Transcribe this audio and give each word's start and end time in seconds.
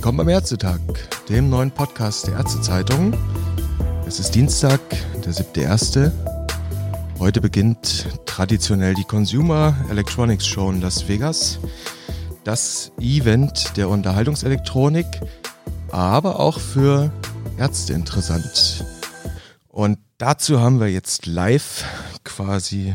Willkommen 0.00 0.16
beim 0.16 0.28
Ärztetag, 0.30 0.80
dem 1.28 1.50
neuen 1.50 1.70
Podcast 1.70 2.26
der 2.26 2.36
Ärztezeitung. 2.36 3.12
Es 4.06 4.18
ist 4.18 4.34
Dienstag, 4.34 4.80
der 5.26 5.34
7.1. 5.34 6.10
Heute 7.18 7.42
beginnt 7.42 8.06
traditionell 8.24 8.94
die 8.94 9.04
Consumer 9.04 9.76
Electronics 9.90 10.46
Show 10.46 10.70
in 10.70 10.80
Las 10.80 11.06
Vegas. 11.06 11.58
Das 12.44 12.92
Event 12.98 13.76
der 13.76 13.90
Unterhaltungselektronik, 13.90 15.04
aber 15.90 16.40
auch 16.40 16.58
für 16.58 17.12
Ärzte 17.58 17.92
interessant. 17.92 18.86
Und 19.68 19.98
dazu 20.16 20.60
haben 20.60 20.80
wir 20.80 20.88
jetzt 20.88 21.26
live 21.26 21.84
quasi 22.24 22.94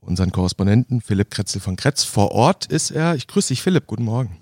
unseren 0.00 0.30
Korrespondenten 0.30 1.00
Philipp 1.00 1.32
Kretzel 1.32 1.60
von 1.60 1.74
Kretz. 1.74 2.04
Vor 2.04 2.30
Ort 2.30 2.66
ist 2.66 2.92
er. 2.92 3.16
Ich 3.16 3.26
grüße 3.26 3.48
dich, 3.48 3.62
Philipp. 3.62 3.88
Guten 3.88 4.04
Morgen. 4.04 4.38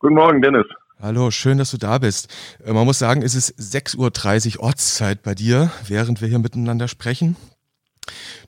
Guten 0.00 0.14
Morgen, 0.14 0.40
Dennis. 0.40 0.66
Hallo, 1.02 1.32
schön, 1.32 1.58
dass 1.58 1.72
du 1.72 1.76
da 1.76 1.98
bist. 1.98 2.32
Äh, 2.64 2.72
man 2.72 2.86
muss 2.86 3.00
sagen, 3.00 3.22
es 3.22 3.34
ist 3.34 3.58
6.30 3.58 4.58
Uhr 4.58 4.62
Ortszeit 4.62 5.24
bei 5.24 5.34
dir, 5.34 5.72
während 5.88 6.20
wir 6.20 6.28
hier 6.28 6.38
miteinander 6.38 6.86
sprechen. 6.86 7.34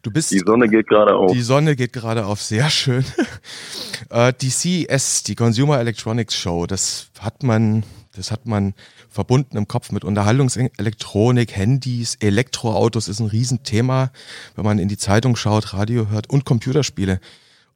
Du 0.03 0.13
bist. 0.13 0.31
Die 0.31 0.39
Sonne 0.39 0.69
geht 0.69 0.87
gerade 0.87 1.17
auf. 1.17 1.33
Die 1.33 1.43
Sonne 1.43 1.75
geht 1.75 1.93
gerade 1.93 2.25
auf, 2.27 2.41
sehr 2.41 2.71
schön. 2.71 3.05
Äh, 4.09 4.33
die 4.41 4.51
CES, 4.51 5.23
die 5.23 5.37
Consumer 5.37 5.79
Electronics 5.79 6.35
Show, 6.35 6.67
das 6.67 7.11
hat 7.21 7.45
man, 7.45 7.85
das 8.17 8.33
hat 8.33 8.45
man 8.47 8.75
verbunden 9.09 9.57
im 9.57 9.69
Kopf 9.69 9.93
mit 9.93 10.05
Unterhaltungselektronik, 10.05 11.55
Handys, 11.55 12.17
Elektroautos 12.19 13.07
ist 13.07 13.21
ein 13.21 13.27
Riesenthema, 13.27 14.11
wenn 14.57 14.64
man 14.64 14.81
in 14.81 14.89
die 14.89 14.97
Zeitung 14.97 15.37
schaut, 15.37 15.75
Radio 15.75 16.09
hört 16.09 16.29
und 16.29 16.45
Computerspiele. 16.45 17.20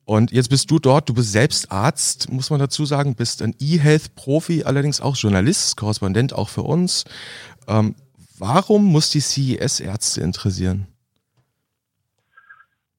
Und 0.06 0.32
jetzt 0.32 0.50
bist 0.50 0.70
du 0.70 0.78
dort, 0.78 1.08
du 1.08 1.14
bist 1.14 1.32
selbst 1.32 1.72
Arzt, 1.72 2.30
muss 2.30 2.50
man 2.50 2.60
dazu 2.60 2.84
sagen, 2.84 3.14
bist 3.16 3.40
ein 3.42 3.54
E-Health-Profi, 3.58 4.64
allerdings 4.64 5.00
auch 5.00 5.16
Journalist, 5.16 5.76
Korrespondent 5.78 6.34
auch 6.34 6.50
für 6.50 6.62
uns. 6.62 7.04
Ähm, 7.68 7.94
warum 8.38 8.84
muss 8.84 9.10
die 9.10 9.20
CES 9.20 9.80
Ärzte 9.80 10.20
interessieren? 10.20 10.86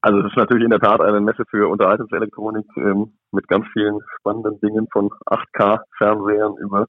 Also 0.02 0.20
es 0.20 0.26
ist 0.28 0.38
natürlich 0.38 0.64
in 0.64 0.72
der 0.72 0.80
Tat 0.80 1.02
eine 1.02 1.20
Messe 1.20 1.44
für 1.50 1.68
Unterhaltungselektronik 1.68 2.66
ähm, 2.78 3.14
mit 3.32 3.48
ganz 3.48 3.66
vielen 3.74 4.00
spannenden 4.20 4.60
Dingen 4.60 4.88
von 4.92 5.10
8K-Fernsehern 5.26 6.58
über 6.58 6.88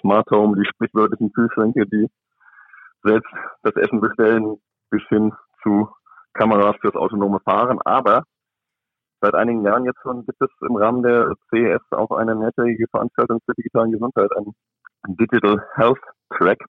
Smart 0.00 0.30
Home, 0.30 0.56
die 0.56 0.68
sprichwörtlichen 0.68 1.32
Kühlschränke, 1.32 1.86
die 1.86 2.08
selbst 3.02 3.30
das 3.62 3.74
Essen 3.76 4.00
bestellen, 4.00 4.56
bis 4.90 5.02
hin 5.08 5.32
zu 5.62 5.88
Kameras 6.34 6.76
fürs 6.80 6.94
autonome 6.94 7.40
Fahren. 7.40 7.80
Aber 7.84 8.24
Seit 9.20 9.34
einigen 9.34 9.64
Jahren 9.64 9.84
jetzt 9.84 10.00
schon 10.02 10.24
gibt 10.26 10.40
es 10.40 10.50
im 10.60 10.76
Rahmen 10.76 11.02
der 11.02 11.34
CES 11.50 11.82
auch 11.90 12.10
eine 12.12 12.34
mehrtägige 12.36 12.86
Veranstaltung 12.88 13.40
zur 13.44 13.54
digitalen 13.54 13.90
Gesundheit, 13.90 14.30
ein 14.36 14.54
Digital 15.16 15.64
Health 15.74 16.00
Track. 16.30 16.64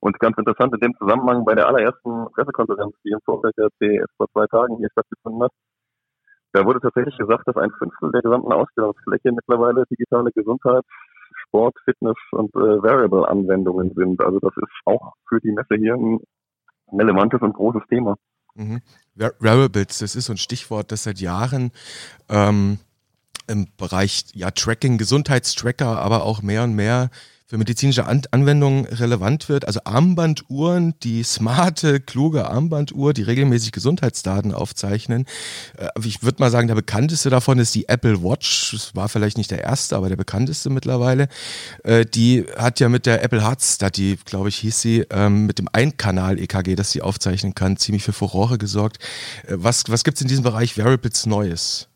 Und 0.00 0.18
ganz 0.18 0.36
interessant 0.38 0.74
in 0.74 0.80
dem 0.80 0.94
Zusammenhang 0.96 1.44
bei 1.44 1.54
der 1.54 1.66
allerersten 1.66 2.26
Pressekonferenz, 2.32 2.94
die 3.04 3.10
im 3.10 3.20
Vorfeld 3.24 3.56
der 3.56 3.68
CES 3.78 4.10
vor 4.16 4.28
zwei 4.32 4.46
Tagen 4.46 4.76
hier 4.78 4.88
stattgefunden 4.90 5.42
hat, 5.42 5.52
da 6.52 6.64
wurde 6.64 6.80
tatsächlich 6.80 7.16
gesagt, 7.18 7.46
dass 7.46 7.56
ein 7.56 7.70
Fünftel 7.78 8.10
der 8.10 8.22
gesamten 8.22 8.52
Ausstellungsfläche 8.52 9.32
mittlerweile 9.32 9.84
digitale 9.90 10.32
Gesundheit, 10.32 10.84
Sport, 11.46 11.76
Fitness 11.84 12.16
und 12.32 12.54
äh, 12.56 12.82
Variable-Anwendungen 12.82 13.92
sind. 13.94 14.20
Also 14.22 14.38
das 14.40 14.56
ist 14.56 14.72
auch 14.86 15.12
für 15.28 15.40
die 15.40 15.52
Messe 15.52 15.76
hier 15.76 15.94
ein 15.94 16.20
relevantes 16.90 17.40
und 17.42 17.52
großes 17.52 17.82
Thema. 17.88 18.16
Mhm. 18.58 18.82
Wearables, 19.14 19.98
das 19.98 20.14
ist 20.14 20.26
so 20.26 20.32
ein 20.32 20.36
Stichwort, 20.36 20.92
das 20.92 21.04
seit 21.04 21.20
Jahren 21.20 21.72
ähm, 22.28 22.78
im 23.46 23.68
Bereich 23.76 24.26
ja, 24.34 24.50
Tracking, 24.50 24.98
Gesundheitstracker, 24.98 25.98
aber 25.98 26.22
auch 26.22 26.42
mehr 26.42 26.64
und 26.64 26.74
mehr 26.74 27.10
für 27.48 27.56
medizinische 27.56 28.06
An 28.06 28.22
Anwendungen 28.30 28.84
relevant 28.84 29.48
wird. 29.48 29.66
Also 29.66 29.80
Armbanduhren, 29.84 30.94
die 31.02 31.22
smarte, 31.22 31.98
kluge 31.98 32.46
Armbanduhr, 32.46 33.14
die 33.14 33.22
regelmäßig 33.22 33.72
Gesundheitsdaten 33.72 34.52
aufzeichnen. 34.52 35.24
Äh, 35.78 35.88
ich 36.04 36.22
würde 36.22 36.40
mal 36.40 36.50
sagen, 36.50 36.68
der 36.68 36.74
bekannteste 36.74 37.30
davon 37.30 37.58
ist 37.58 37.74
die 37.74 37.88
Apple 37.88 38.22
Watch. 38.22 38.72
Das 38.72 38.94
war 38.94 39.08
vielleicht 39.08 39.38
nicht 39.38 39.50
der 39.50 39.62
erste, 39.62 39.96
aber 39.96 40.10
der 40.10 40.16
bekannteste 40.16 40.68
mittlerweile. 40.68 41.28
Äh, 41.84 42.04
die 42.04 42.44
hat 42.58 42.80
ja 42.80 42.90
mit 42.90 43.06
der 43.06 43.24
Apple 43.24 43.42
Heart 43.42 43.62
Study, 43.62 44.18
glaube 44.26 44.50
ich, 44.50 44.56
hieß 44.56 44.80
sie, 44.82 45.06
ähm, 45.10 45.46
mit 45.46 45.58
dem 45.58 45.68
Einkanal-EKG, 45.72 46.76
das 46.76 46.90
sie 46.90 47.00
aufzeichnen 47.00 47.54
kann, 47.54 47.78
ziemlich 47.78 48.02
für 48.02 48.12
Furore 48.12 48.58
gesorgt. 48.58 48.98
Äh, 49.46 49.54
was, 49.56 49.84
was 49.88 50.04
gibt 50.04 50.18
es 50.18 50.20
in 50.20 50.28
diesem 50.28 50.44
Bereich 50.44 50.76
Wearables 50.76 51.24
Neues? 51.24 51.88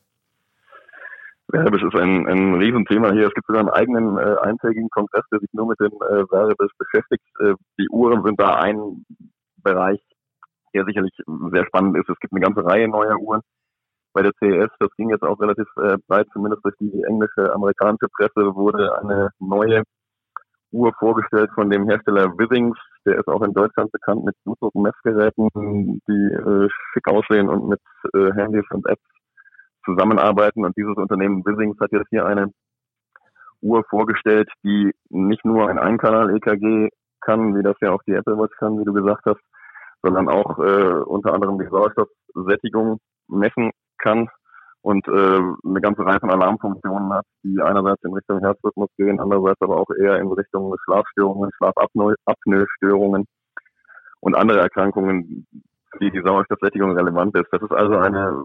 Wearables 1.53 1.83
ist 1.83 2.01
ein, 2.01 2.27
ein 2.27 2.55
Riesenthema 2.55 3.13
hier. 3.13 3.27
Es 3.27 3.35
gibt 3.35 3.47
sogar 3.47 3.61
einen 3.61 3.71
eigenen 3.71 4.19
äh, 4.19 4.37
eintägigen 4.41 4.89
Kongress, 4.91 5.25
der 5.31 5.41
sich 5.41 5.51
nur 5.53 5.69
mit 5.69 5.79
den 5.81 5.93
äh, 5.93 6.25
Wearables 6.31 6.71
beschäftigt. 6.79 7.25
Äh, 7.41 7.55
die 7.79 7.89
Uhren 7.91 8.23
sind 8.25 8.41
da 8.41 8.57
ein 8.57 9.05
Bereich, 9.63 10.01
der 10.75 10.85
sicherlich 10.85 11.13
sehr 11.53 11.67
spannend 11.67 11.97
ist. 11.99 12.09
Es 12.09 12.19
gibt 12.21 12.33
eine 12.33 12.41
ganze 12.41 12.65
Reihe 12.65 12.89
neuer 12.89 13.19
Uhren 13.19 13.43
bei 14.15 14.23
der 14.23 14.33
CES. 14.39 14.71
Das 14.81 14.91
ging 14.97 15.11
jetzt 15.11 15.23
auch 15.23 15.39
relativ 15.41 15.67
äh, 15.77 15.97
breit, 16.09 16.27
zumindest 16.33 16.65
durch 16.65 16.75
die 16.81 17.03
englische, 17.03 17.53
amerikanische 17.55 18.09
Presse 18.09 18.55
wurde 18.55 18.99
eine 18.99 19.31
neue 19.39 19.83
Uhr 20.73 20.93
vorgestellt 20.99 21.51
von 21.55 21.69
dem 21.69 21.87
Hersteller 21.87 22.33
Withings. 22.39 22.79
Der 23.05 23.19
ist 23.19 23.29
auch 23.29 23.43
in 23.43 23.53
Deutschland 23.53 23.93
bekannt 23.93 24.25
mit 24.25 24.35
Blutdruck-Messgeräten, 24.45 26.01
die 26.09 26.13
äh, 26.13 26.69
schick 26.93 27.09
aussehen 27.09 27.51
und 27.51 27.69
mit 27.69 27.81
äh, 28.15 28.33
Handys 28.33 28.65
und 28.71 28.87
Apps 28.89 29.03
zusammenarbeiten. 29.85 30.65
Und 30.65 30.77
dieses 30.77 30.97
Unternehmen 30.97 31.45
Wissings 31.45 31.79
hat 31.81 31.93
jetzt 31.93 32.09
hier 32.11 32.27
eine 32.27 32.53
Uhr 33.61 33.85
vorgestellt, 33.89 34.51
die 34.65 34.93
nicht 35.09 35.45
nur 35.45 35.69
ein 35.69 35.79
Einkanal-EKG 35.79 36.89
kann, 37.21 37.57
wie 37.57 37.63
das 37.63 37.77
ja 37.81 37.93
auch 37.93 38.03
die 38.07 38.15
Apple 38.15 38.37
Watch 38.37 38.57
kann, 38.59 38.79
wie 38.81 38.85
du 38.85 38.93
gesagt 38.93 39.25
hast, 39.27 39.41
sondern 40.03 40.29
auch 40.29 40.59
äh, 40.59 41.03
unter 41.05 41.33
anderem 41.33 41.59
die 41.59 41.69
Sauerstoffsättigung 41.69 42.99
messen 43.29 43.71
kann 43.99 44.29
und 44.83 45.07
äh, 45.07 45.41
eine 45.65 45.81
ganze 45.81 46.05
Reihe 46.05 46.19
von 46.19 46.31
Alarmfunktionen 46.31 47.13
hat, 47.13 47.25
die 47.45 47.61
einerseits 47.63 48.03
in 48.03 48.13
Richtung 48.13 48.41
Herzrhythmus 48.41 48.91
gehen, 48.99 49.21
andererseits 49.21 49.61
aber 49.61 49.79
auch 49.81 49.91
eher 49.97 50.19
in 50.19 50.27
Richtung 50.27 50.75
Schlafstörungen, 50.85 51.51
Schlafapnoe-Störungen 51.57 53.27
und 54.21 54.37
andere 54.37 54.61
Erkrankungen, 54.61 55.47
die 56.01 56.11
die 56.11 56.23
Sauerstoffsättigung 56.25 56.93
relevant 56.99 57.37
ist. 57.37 57.47
Das 57.53 57.63
ist 57.63 57.73
also 57.73 57.97
eine 57.97 58.45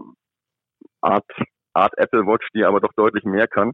Art, 1.00 1.26
Art 1.72 1.96
Apple 1.96 2.26
Watch, 2.26 2.46
die 2.54 2.64
aber 2.64 2.80
doch 2.80 2.92
deutlich 2.94 3.24
mehr 3.24 3.46
kann, 3.48 3.72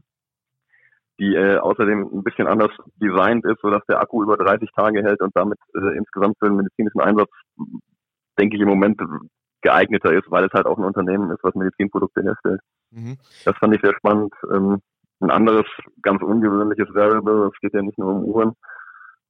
die 1.19 1.35
äh, 1.35 1.57
außerdem 1.57 2.09
ein 2.13 2.23
bisschen 2.23 2.47
anders 2.47 2.71
designt 2.95 3.45
ist, 3.45 3.61
sodass 3.61 3.85
der 3.87 4.01
Akku 4.01 4.23
über 4.23 4.37
30 4.37 4.69
Tage 4.75 5.01
hält 5.03 5.21
und 5.21 5.35
damit 5.35 5.59
äh, 5.73 5.97
insgesamt 5.97 6.37
für 6.39 6.47
den 6.47 6.57
medizinischen 6.57 7.01
Einsatz, 7.01 7.31
denke 8.37 8.55
ich, 8.57 8.61
im 8.61 8.67
Moment 8.67 9.01
geeigneter 9.61 10.13
ist, 10.13 10.29
weil 10.29 10.45
es 10.45 10.53
halt 10.53 10.65
auch 10.65 10.77
ein 10.77 10.83
Unternehmen 10.83 11.31
ist, 11.31 11.43
was 11.43 11.55
Medizinprodukte 11.55 12.21
herstellt. 12.21 12.59
Mhm. 12.91 13.17
Das 13.45 13.57
fand 13.57 13.73
ich 13.73 13.81
sehr 13.81 13.95
spannend. 13.95 14.33
Ähm, 14.51 14.81
ein 15.21 15.31
anderes, 15.31 15.65
ganz 16.01 16.21
ungewöhnliches 16.21 16.93
Variable, 16.93 17.49
es 17.53 17.59
geht 17.61 17.73
ja 17.73 17.81
nicht 17.81 17.97
nur 17.97 18.13
um 18.13 18.25
Uhren, 18.25 18.53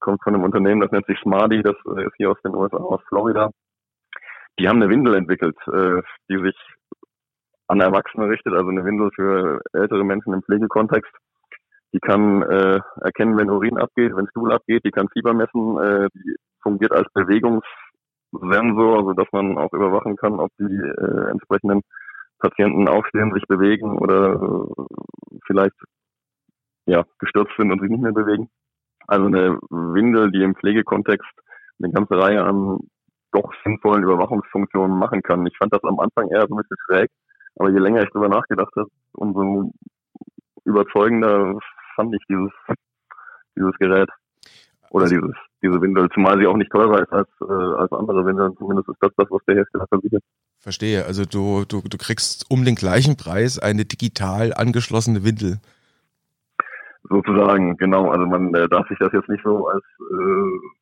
kommt 0.00 0.22
von 0.22 0.34
einem 0.34 0.44
Unternehmen, 0.44 0.80
das 0.80 0.90
nennt 0.90 1.06
sich 1.06 1.18
Smarty, 1.20 1.62
das 1.62 1.76
äh, 1.96 2.04
ist 2.04 2.14
hier 2.16 2.30
aus 2.30 2.42
den 2.44 2.54
USA, 2.54 2.76
aus 2.76 3.00
Florida. 3.08 3.50
Die 4.58 4.68
haben 4.68 4.82
eine 4.82 4.90
Windel 4.90 5.14
entwickelt, 5.14 5.56
äh, 5.68 6.02
die 6.28 6.42
sich 6.42 6.56
an 7.68 7.80
Erwachsene 7.80 8.28
richtet, 8.28 8.52
also 8.54 8.68
eine 8.68 8.84
Windel 8.84 9.10
für 9.14 9.60
ältere 9.72 10.04
Menschen 10.04 10.32
im 10.32 10.42
Pflegekontext. 10.42 11.12
Die 11.92 12.00
kann 12.00 12.42
äh, 12.42 12.80
erkennen, 13.00 13.36
wenn 13.38 13.50
Urin 13.50 13.78
abgeht, 13.78 14.14
wenn 14.14 14.28
Stuhl 14.28 14.52
abgeht, 14.52 14.84
die 14.84 14.90
kann 14.90 15.08
Fieber 15.08 15.32
messen, 15.34 15.78
äh, 15.78 16.08
die 16.14 16.36
fungiert 16.62 16.92
als 16.92 17.10
Bewegungssensor, 17.12 18.98
also 18.98 19.12
dass 19.14 19.28
man 19.32 19.56
auch 19.56 19.72
überwachen 19.72 20.16
kann, 20.16 20.38
ob 20.40 20.50
die 20.58 20.64
äh, 20.64 21.30
entsprechenden 21.30 21.82
Patienten 22.38 22.88
aufstehen, 22.88 23.32
sich 23.32 23.44
bewegen 23.46 23.98
oder 23.98 24.34
äh, 24.34 24.66
vielleicht 25.46 25.76
ja, 26.86 27.04
gestürzt 27.18 27.52
sind 27.56 27.72
und 27.72 27.80
sich 27.80 27.90
nicht 27.90 28.02
mehr 28.02 28.12
bewegen. 28.12 28.48
Also 29.06 29.26
eine 29.26 29.58
Windel, 29.70 30.30
die 30.30 30.42
im 30.42 30.54
Pflegekontext 30.54 31.30
eine 31.82 31.92
ganze 31.92 32.18
Reihe 32.18 32.44
an 32.44 32.78
doch 33.32 33.52
sinnvollen 33.64 34.04
Überwachungsfunktionen 34.04 34.96
machen 34.98 35.22
kann. 35.22 35.46
Ich 35.46 35.56
fand 35.58 35.72
das 35.72 35.82
am 35.84 35.98
Anfang 36.00 36.28
eher 36.28 36.46
so 36.48 36.54
ein 36.54 36.62
bisschen 36.62 36.76
schräg, 36.86 37.10
aber 37.56 37.70
je 37.70 37.78
länger 37.78 38.02
ich 38.02 38.10
drüber 38.10 38.28
nachgedacht 38.28 38.72
habe, 38.76 38.88
umso 39.12 39.72
überzeugender 40.64 41.58
fand 41.94 42.14
ich 42.14 42.22
dieses, 42.28 42.52
dieses 43.56 43.76
Gerät 43.78 44.08
oder 44.90 45.04
also 45.04 45.16
dieses, 45.16 45.36
diese 45.62 45.80
Windel, 45.80 46.08
zumal 46.14 46.38
sie 46.38 46.46
auch 46.46 46.56
nicht 46.56 46.70
teurer 46.70 47.02
ist 47.02 47.12
als, 47.12 47.28
äh, 47.40 47.80
als 47.80 47.92
andere 47.92 48.24
Windeln. 48.24 48.56
Zumindest 48.56 48.88
ist 48.88 48.98
das 49.00 49.10
das, 49.16 49.26
was 49.30 49.44
der 49.46 49.56
Hersteller 49.56 49.86
versichert. 49.88 50.22
Verstehe. 50.58 51.04
Also 51.04 51.24
du, 51.24 51.64
du, 51.66 51.82
du 51.88 51.98
kriegst 51.98 52.50
um 52.50 52.64
den 52.64 52.74
gleichen 52.74 53.16
Preis 53.16 53.58
eine 53.58 53.84
digital 53.84 54.52
angeschlossene 54.54 55.24
Windel. 55.24 55.58
Sozusagen, 57.08 57.76
genau. 57.76 58.10
Also 58.10 58.26
man 58.26 58.54
äh, 58.54 58.68
darf 58.68 58.88
sich 58.88 58.98
das 58.98 59.12
jetzt 59.12 59.28
nicht 59.28 59.44
so 59.44 59.68
als 59.68 59.84
äh, 60.00 60.76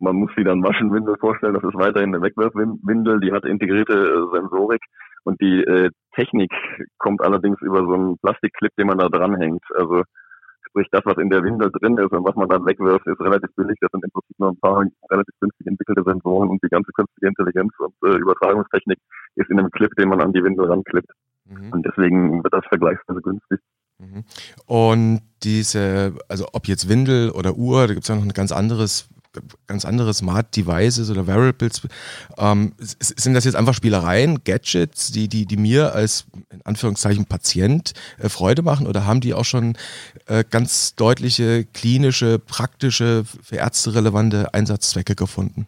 man 0.00 0.16
muss 0.16 0.30
sie 0.36 0.44
dann 0.44 0.62
Waschenwindel 0.62 1.16
vorstellen. 1.18 1.54
Das 1.54 1.64
ist 1.64 1.74
weiterhin 1.74 2.14
eine 2.14 2.22
Wegwerfwindel, 2.22 3.20
die 3.20 3.32
hat 3.32 3.44
integrierte 3.44 3.92
äh, 3.92 4.36
Sensorik 4.36 4.80
und 5.24 5.40
die 5.40 5.62
äh, 5.62 5.90
Technik 6.14 6.52
kommt 6.98 7.22
allerdings 7.22 7.60
über 7.62 7.84
so 7.84 7.94
einen 7.94 8.18
Plastikclip, 8.18 8.72
den 8.76 8.88
man 8.88 8.98
da 8.98 9.08
dranhängt. 9.08 9.62
Also 9.74 10.02
Sprich, 10.70 10.86
das, 10.92 11.02
was 11.04 11.18
in 11.18 11.30
der 11.30 11.42
Windel 11.42 11.70
drin 11.72 11.98
ist 11.98 12.12
und 12.12 12.24
was 12.24 12.36
man 12.36 12.48
dann 12.48 12.64
wegwirft, 12.64 13.04
ist 13.04 13.20
relativ 13.20 13.50
billig. 13.56 13.76
Das 13.80 13.90
sind 13.90 14.04
im 14.04 14.10
Prinzip 14.10 14.38
nur 14.38 14.50
ein 14.50 14.60
paar 14.60 14.84
relativ 15.10 15.34
günstig 15.40 15.66
entwickelte 15.66 16.04
Sensoren 16.04 16.48
und 16.48 16.62
die 16.62 16.68
ganze 16.68 16.92
künstliche 16.92 17.26
Intelligenz 17.26 17.72
und 17.78 17.92
äh, 18.04 18.16
Übertragungstechnik 18.16 18.98
ist 19.34 19.50
in 19.50 19.58
einem 19.58 19.70
Clip, 19.72 19.90
den 19.96 20.08
man 20.08 20.20
an 20.20 20.32
die 20.32 20.44
Windel 20.44 20.66
ranklippt. 20.66 21.10
Mhm. 21.46 21.72
Und 21.72 21.86
deswegen 21.86 22.44
wird 22.44 22.54
das 22.54 22.64
vergleichsweise 22.68 23.20
günstig. 23.20 23.58
Mhm. 23.98 24.24
Und 24.66 25.22
diese, 25.42 26.14
also 26.28 26.46
ob 26.52 26.68
jetzt 26.68 26.88
Windel 26.88 27.30
oder 27.30 27.56
Uhr, 27.56 27.88
da 27.88 27.94
gibt 27.94 28.04
es 28.04 28.08
ja 28.08 28.14
noch 28.14 28.22
ein 28.22 28.32
ganz 28.32 28.52
anderes 28.52 29.08
ganz 29.66 29.84
andere 29.84 30.12
Smart 30.14 30.56
Devices 30.56 31.10
oder 31.10 31.26
Variables. 31.26 31.86
Ähm, 32.38 32.72
sind 32.78 33.34
das 33.34 33.44
jetzt 33.44 33.54
einfach 33.54 33.74
Spielereien, 33.74 34.42
Gadgets, 34.44 35.12
die, 35.12 35.28
die, 35.28 35.46
die 35.46 35.56
mir 35.56 35.94
als 35.94 36.26
in 36.50 36.60
Anführungszeichen 36.64 37.26
Patient 37.26 37.92
äh, 38.18 38.28
Freude 38.28 38.62
machen 38.62 38.86
oder 38.86 39.06
haben 39.06 39.20
die 39.20 39.34
auch 39.34 39.44
schon 39.44 39.74
äh, 40.26 40.44
ganz 40.48 40.94
deutliche 40.96 41.64
klinische, 41.64 42.38
praktische, 42.38 43.24
für 43.24 43.56
Ärzte 43.56 43.94
relevante 43.94 44.52
Einsatzzwecke 44.54 45.14
gefunden? 45.14 45.66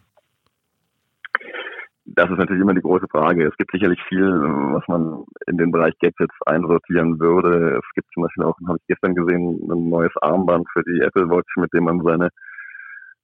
Das 2.05 2.29
ist 2.29 2.37
natürlich 2.37 2.61
immer 2.61 2.75
die 2.75 2.81
große 2.81 3.07
Frage. 3.09 3.47
Es 3.47 3.57
gibt 3.57 3.71
sicherlich 3.71 3.99
viel, 4.07 4.27
was 4.27 4.83
man 4.87 5.23
in 5.47 5.57
den 5.57 5.71
Bereich 5.71 5.93
Gadgets 5.99 6.35
einsortieren 6.45 7.19
würde. 7.19 7.79
Es 7.79 7.95
gibt 7.95 8.07
zum 8.13 8.23
Beispiel 8.23 8.43
auch, 8.43 8.55
habe 8.67 8.77
ich 8.77 8.87
gestern 8.87 9.15
gesehen, 9.15 9.59
ein 9.71 9.89
neues 9.89 10.11
Armband 10.21 10.67
für 10.73 10.83
die 10.83 11.01
Apple 11.01 11.27
Watch, 11.29 11.55
mit 11.55 11.73
dem 11.73 11.85
man 11.85 12.01
seine 12.03 12.29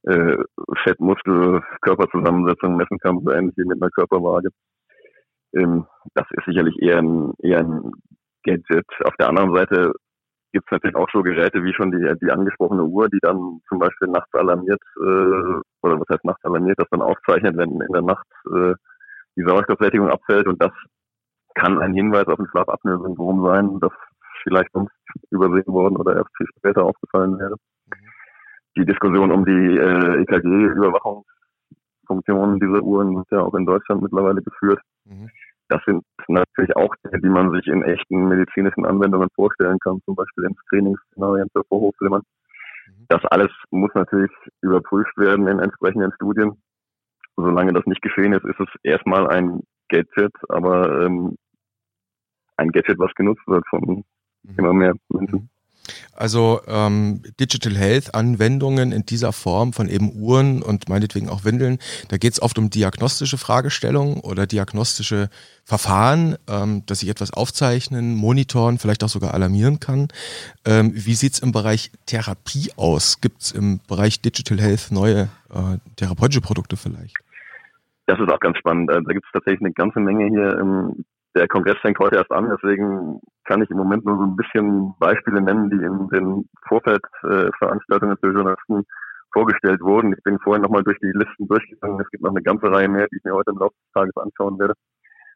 äh, 0.04 0.38
Fett-Muskel-Körperzusammensetzung 0.84 2.76
messen 2.76 3.00
kann, 3.00 3.22
so 3.24 3.32
ähnlich 3.32 3.56
wie 3.58 3.66
mit 3.66 3.82
einer 3.82 3.92
Körperwaage. 3.92 4.50
Ähm, 5.54 5.86
das 6.14 6.26
ist 6.32 6.46
sicherlich 6.46 6.76
eher 6.82 7.00
ein, 7.00 7.34
eher 7.40 7.60
ein 7.60 7.92
Gadget. 8.44 8.86
Auf 9.04 9.16
der 9.20 9.30
anderen 9.30 9.54
Seite 9.56 9.92
gibt 10.52 10.66
es 10.68 10.72
natürlich 10.72 10.96
auch 10.96 11.10
so 11.12 11.22
Geräte 11.22 11.64
wie 11.64 11.74
schon 11.74 11.92
die, 11.92 12.14
die 12.22 12.32
angesprochene 12.32 12.84
Uhr, 12.84 13.10
die 13.10 13.20
dann 13.22 13.60
zum 13.68 13.80
Beispiel 13.80 14.08
nachts 14.08 14.34
alarmiert, 14.34 14.82
äh, 14.98 15.60
oder 15.82 16.00
was 16.00 16.10
heißt 16.10 16.26
nachts 16.26 16.44
alarmiert, 16.44 16.80
das 16.80 16.90
dann 16.92 17.02
aufzeichnet, 17.02 17.58
wenn 17.58 17.82
in 17.82 17.94
der 17.94 18.02
Nacht 18.02 18.28
äh, 18.48 18.74
die 19.36 19.44
Sauerstoffsättigung 19.44 20.10
abfällt 20.10 20.48
und 20.48 20.62
das 20.62 20.72
kann 21.56 21.80
ein 21.80 21.94
Hinweis 21.94 22.28
auf 22.28 22.40
ein 22.40 22.48
Schlafapnoe-Syndrom 22.48 23.46
sein, 23.46 23.80
das 23.80 23.92
vielleicht 24.44 24.72
sonst 24.74 24.94
übersehen 25.30 25.68
worden 25.68 25.98
oder 25.98 26.16
erst 26.16 26.36
viel 26.38 26.48
später 26.58 26.84
aufgefallen 26.86 27.38
wäre 27.38 27.56
die 28.78 28.86
Diskussion 28.86 29.32
um 29.32 29.46
die 29.46 29.78
äh, 29.78 30.22
EKG-Überwachungsfunktionen 30.22 32.60
dieser 32.60 32.84
Uhren 32.84 33.16
wird 33.16 33.32
ja 33.32 33.40
auch 33.42 33.56
in 33.56 33.66
Deutschland 33.66 34.02
mittlerweile 34.02 34.42
geführt. 34.42 34.82
Mhm. 35.06 35.30
Das 35.70 35.82
sind 35.86 36.04
natürlich 36.28 36.76
auch 36.76 36.94
Dinge, 37.06 37.22
die 37.22 37.30
man 37.30 37.52
sich 37.52 37.68
in 37.68 37.84
echten 37.84 38.28
medizinischen 38.28 38.86
Anwendungen 38.86 39.30
vorstellen 39.36 39.78
kann, 39.80 40.02
zum 40.06 40.16
Beispiel 40.16 40.46
in 40.46 40.56
Screening-Szenarien 40.66 41.48
für 41.54 41.64
Vorhochflimmern. 41.68 42.24
Mhm. 42.88 43.06
Das 43.08 43.24
alles 43.26 43.52
muss 43.70 43.92
natürlich 43.94 44.32
überprüft 44.62 45.16
werden 45.18 45.48
in 45.48 45.60
entsprechenden 45.60 46.12
Studien. 46.14 46.60
Solange 47.36 47.74
das 47.74 47.86
nicht 47.86 48.02
geschehen 48.02 48.34
ist, 48.34 48.46
ist 48.46 48.60
es 48.60 48.68
erstmal 48.84 49.28
ein 49.28 49.62
Gadget, 49.90 50.34
aber 50.50 51.06
ähm, 51.06 51.38
ein 52.58 52.72
Gadget, 52.72 52.98
was 53.00 53.14
genutzt 53.14 53.48
wird 53.48 53.66
von 53.70 54.04
mhm. 54.44 54.56
immer 54.58 54.74
mehr 54.74 54.94
Menschen. 55.10 55.50
Also 56.14 56.62
ähm, 56.68 57.22
Digital 57.40 57.76
Health 57.76 58.14
Anwendungen 58.16 58.92
in 58.92 59.06
dieser 59.06 59.34
Form 59.34 59.74
von 59.74 59.88
eben 59.88 60.12
Uhren 60.14 60.62
und 60.62 60.90
meinetwegen 60.90 61.30
auch 61.30 61.44
Windeln, 61.44 61.80
da 62.10 62.18
geht 62.18 62.34
es 62.34 62.42
oft 62.42 62.58
um 62.58 62.70
diagnostische 62.70 63.38
Fragestellungen 63.38 64.20
oder 64.20 64.48
diagnostische 64.48 65.30
Verfahren, 65.64 66.36
ähm, 66.50 66.84
dass 66.86 67.04
ich 67.04 67.10
etwas 67.10 67.32
aufzeichnen, 67.32 68.16
monitoren, 68.16 68.80
vielleicht 68.80 69.04
auch 69.04 69.10
sogar 69.10 69.34
alarmieren 69.34 69.80
kann. 69.80 70.08
Ähm, 70.66 70.92
wie 70.94 71.14
sieht's 71.14 71.40
im 71.40 71.52
Bereich 71.52 71.92
Therapie 72.06 72.72
aus? 72.76 73.22
Gibt's 73.22 73.52
im 73.52 73.80
Bereich 73.88 74.22
Digital 74.22 74.60
Health 74.60 74.88
neue 74.92 75.30
äh, 75.54 75.78
therapeutische 75.96 76.42
Produkte 76.42 76.76
vielleicht? 76.76 77.16
Das 78.08 78.20
ist 78.20 78.30
auch 78.30 78.40
ganz 78.40 78.58
spannend. 78.58 78.90
Äh, 78.90 79.02
da 79.06 79.14
gibt 79.14 79.26
es 79.26 79.32
tatsächlich 79.32 79.62
eine 79.62 79.72
ganze 79.74 80.00
Menge 80.00 80.28
hier 80.30 80.58
im 80.58 81.06
der 81.40 81.48
Kongress 81.48 81.78
fängt 81.82 81.98
heute 82.00 82.18
erst 82.18 82.32
an, 82.32 82.50
deswegen 82.50 83.22
kann 83.46 83.62
ich 83.62 83.70
im 83.70 83.78
Moment 83.78 84.06
nur 84.06 84.18
so 84.18 84.24
ein 84.24 84.36
bisschen 84.36 84.94
Beispiele 85.00 85.42
nennen, 85.42 85.70
die 85.70 85.78
in 85.78 86.10
den 86.10 86.50
Vorfeldveranstaltungen 86.68 88.18
für 88.18 88.34
Journalisten 88.34 88.84
vorgestellt 89.32 89.80
wurden. 89.82 90.14
Ich 90.14 90.24
bin 90.24 90.38
vorhin 90.40 90.64
nochmal 90.64 90.84
durch 90.84 90.98
die 91.00 91.12
Listen 91.14 91.48
durchgegangen. 91.48 92.02
Es 92.02 92.10
gibt 92.10 92.24
noch 92.24 92.32
eine 92.32 92.42
ganze 92.42 92.70
Reihe 92.70 92.90
mehr, 92.90 93.08
die 93.08 93.18
ich 93.18 93.24
mir 93.24 93.34
heute 93.34 93.52
im 93.52 93.58
Laufe 93.58 93.76
des 93.76 93.94
Tages 93.94 94.18
anschauen 94.18 94.60
werde. 94.60 94.74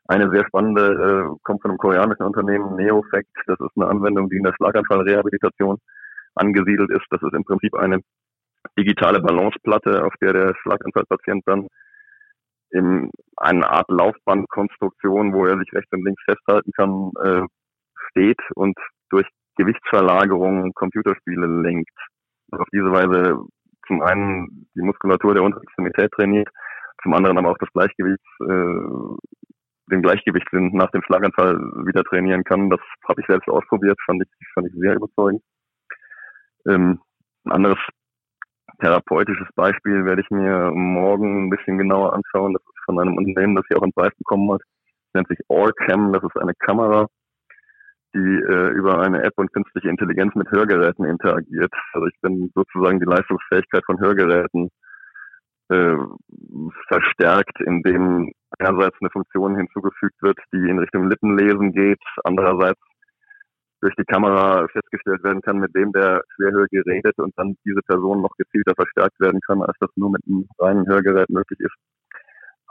Eine 0.07 0.29
sehr 0.29 0.45
spannende 0.45 0.83
äh, 0.83 1.37
kommt 1.43 1.61
von 1.61 1.71
einem 1.71 1.77
koreanischen 1.77 2.25
Unternehmen, 2.25 2.75
Neofact. 2.75 3.29
Das 3.47 3.59
ist 3.59 3.77
eine 3.77 3.87
Anwendung, 3.87 4.29
die 4.29 4.37
in 4.37 4.43
der 4.43 4.53
Schlaganfallrehabilitation 4.53 5.77
angesiedelt 6.35 6.91
ist. 6.91 7.05
Das 7.11 7.21
ist 7.21 7.33
im 7.33 7.45
Prinzip 7.45 7.73
eine 7.75 7.99
digitale 8.77 9.21
Balanceplatte, 9.21 10.03
auf 10.03 10.13
der 10.21 10.33
der 10.33 10.55
Schlaganfallpatient 10.61 11.43
dann 11.45 11.67
in 12.73 13.11
eine 13.37 13.69
Art 13.69 13.89
Laufbandkonstruktion, 13.89 15.33
wo 15.33 15.45
er 15.45 15.57
sich 15.59 15.71
rechts 15.73 15.91
und 15.91 16.03
links 16.03 16.23
festhalten 16.25 16.71
kann, 16.75 17.11
äh, 17.23 17.45
steht 18.09 18.39
und 18.55 18.77
durch 19.09 19.27
Gewichtsverlagerung 19.57 20.73
Computerspiele 20.73 21.45
lenkt. 21.61 21.97
Und 22.51 22.61
auf 22.61 22.67
diese 22.73 22.91
Weise 22.91 23.37
zum 23.87 24.01
einen 24.01 24.67
die 24.75 24.81
Muskulatur 24.81 25.35
der 25.35 25.43
Unterextremität 25.43 26.11
trainiert, 26.11 26.49
zum 27.03 27.13
anderen 27.13 27.37
aber 27.37 27.51
auch 27.51 27.57
das 27.59 27.69
Gleichgewicht, 27.73 28.23
äh, 28.41 29.91
den 29.91 30.01
Gleichgewichtssinn 30.01 30.71
nach 30.73 30.89
dem 30.91 31.03
Schlaganfall 31.03 31.57
wieder 31.85 32.03
trainieren 32.03 32.43
kann. 32.43 32.69
Das 32.69 32.79
habe 33.07 33.21
ich 33.21 33.27
selbst 33.27 33.49
ausprobiert, 33.49 33.99
fand 34.05 34.23
ich, 34.23 34.29
fand 34.53 34.67
ich 34.67 34.73
sehr 34.79 34.95
überzeugend. 34.95 35.43
Ähm, 36.67 37.01
ein 37.45 37.51
anderes 37.51 37.77
therapeutisches 38.83 39.47
Beispiel 39.55 40.03
werde 40.05 40.21
ich 40.21 40.29
mir 40.29 40.71
morgen 40.71 41.45
ein 41.45 41.49
bisschen 41.49 41.77
genauer 41.77 42.13
anschauen. 42.13 42.53
Das 42.53 42.61
ist 42.61 42.85
von 42.85 42.99
einem 42.99 43.17
Unternehmen, 43.17 43.55
das 43.55 43.65
hier 43.67 43.77
auch 43.77 43.83
einen 43.83 43.93
Preis 43.93 44.11
bekommen 44.17 44.51
hat. 44.51 44.61
Das 44.61 45.13
nennt 45.13 45.27
sich 45.29 45.39
Allcam. 45.49 46.11
Das 46.11 46.23
ist 46.23 46.37
eine 46.37 46.53
Kamera, 46.59 47.07
die 48.13 48.19
äh, 48.19 48.69
über 48.71 48.99
eine 48.99 49.23
App 49.23 49.33
und 49.37 49.53
künstliche 49.53 49.89
Intelligenz 49.89 50.35
mit 50.35 50.51
Hörgeräten 50.51 51.05
interagiert. 51.05 51.73
Also 51.93 52.07
ich 52.07 52.19
bin 52.21 52.51
sozusagen 52.53 52.99
die 52.99 53.05
Leistungsfähigkeit 53.05 53.83
von 53.85 53.99
Hörgeräten 53.99 54.69
äh, 55.69 55.95
verstärkt, 56.87 57.61
indem 57.61 58.33
einerseits 58.59 58.97
eine 58.99 59.09
Funktion 59.11 59.55
hinzugefügt 59.55 60.21
wird, 60.21 60.39
die 60.51 60.69
in 60.69 60.79
Richtung 60.79 61.09
Lippenlesen 61.09 61.71
geht, 61.71 62.01
andererseits 62.25 62.81
durch 63.83 63.95
die 63.95 64.05
Kamera 64.05 64.65
festgestellt 64.71 65.23
werden 65.23 65.41
kann, 65.41 65.59
mit 65.59 65.75
dem 65.75 65.91
der 65.91 66.23
Schwerhörige 66.35 66.85
redet 66.85 67.17
und 67.17 67.33
dann 67.37 67.57
diese 67.65 67.81
Person 67.85 68.21
noch 68.21 68.33
gezielter 68.37 68.73
verstärkt 68.75 69.19
werden 69.19 69.41
kann, 69.45 69.61
als 69.61 69.77
das 69.79 69.89
nur 69.97 70.09
mit 70.09 70.21
einem 70.25 70.47
reinen 70.57 70.87
Hörgerät 70.87 71.29
möglich 71.29 71.59
ist. 71.59 71.75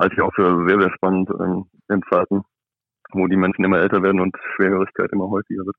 Halte 0.01 0.15
ich 0.15 0.23
auch 0.23 0.33
für 0.35 0.67
sehr, 0.67 0.81
sehr 0.81 0.91
spannend 0.95 1.29
in, 1.29 1.65
in 1.95 2.03
Zeiten, 2.11 2.43
wo 3.13 3.27
die 3.27 3.37
Menschen 3.37 3.65
immer 3.65 3.79
älter 3.79 4.03
werden 4.03 4.21
und 4.21 4.35
Schwerhörigkeit 4.57 5.13
immer 5.13 5.29
häufiger 5.29 5.67
wird. 5.67 5.77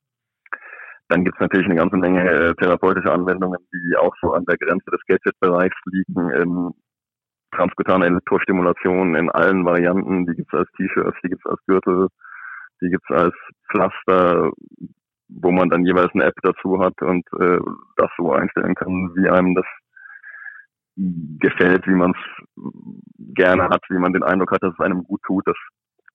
Dann 1.09 1.25
gibt 1.25 1.35
es 1.35 1.41
natürlich 1.41 1.65
eine 1.65 1.77
ganze 1.77 1.97
Menge 1.97 2.21
äh, 2.29 2.53
therapeutische 2.53 3.11
Anwendungen, 3.11 3.59
die 3.73 3.97
auch 3.97 4.13
so 4.21 4.33
an 4.33 4.45
der 4.45 4.57
Grenze 4.57 4.89
des 4.91 5.01
Gadget-Bereichs 5.07 5.75
liegen. 5.85 6.29
In 6.29 6.71
transkutane 7.55 8.05
Elektrostimulation 8.05 9.15
in 9.15 9.31
allen 9.31 9.65
Varianten, 9.65 10.27
die 10.27 10.35
gibt 10.35 10.53
es 10.53 10.59
als 10.59 10.69
T-Shirts, 10.77 11.17
die 11.23 11.29
gibt 11.29 11.41
es 11.43 11.51
als 11.51 11.59
Gürtel, 11.65 12.07
die 12.81 12.89
gibt 12.89 13.03
es 13.09 13.15
als 13.15 13.35
Pflaster, 13.71 14.51
wo 15.41 15.51
man 15.51 15.69
dann 15.69 15.85
jeweils 15.85 16.11
eine 16.13 16.25
App 16.25 16.35
dazu 16.41 16.79
hat 16.79 17.01
und 17.01 17.25
äh, 17.39 17.59
das 17.97 18.09
so 18.17 18.31
einstellen 18.31 18.75
kann, 18.75 19.11
wie 19.15 19.29
einem 19.29 19.55
das 19.55 19.65
gefällt, 20.95 21.87
wie 21.87 21.95
man 21.95 22.11
es 22.11 22.55
gerne 23.33 23.63
hat, 23.65 23.81
wie 23.89 23.97
man 23.97 24.13
den 24.13 24.23
Eindruck 24.23 24.51
hat, 24.51 24.61
dass 24.61 24.73
es 24.73 24.79
einem 24.79 25.03
gut 25.03 25.21
tut. 25.23 25.45
Das 25.47 25.57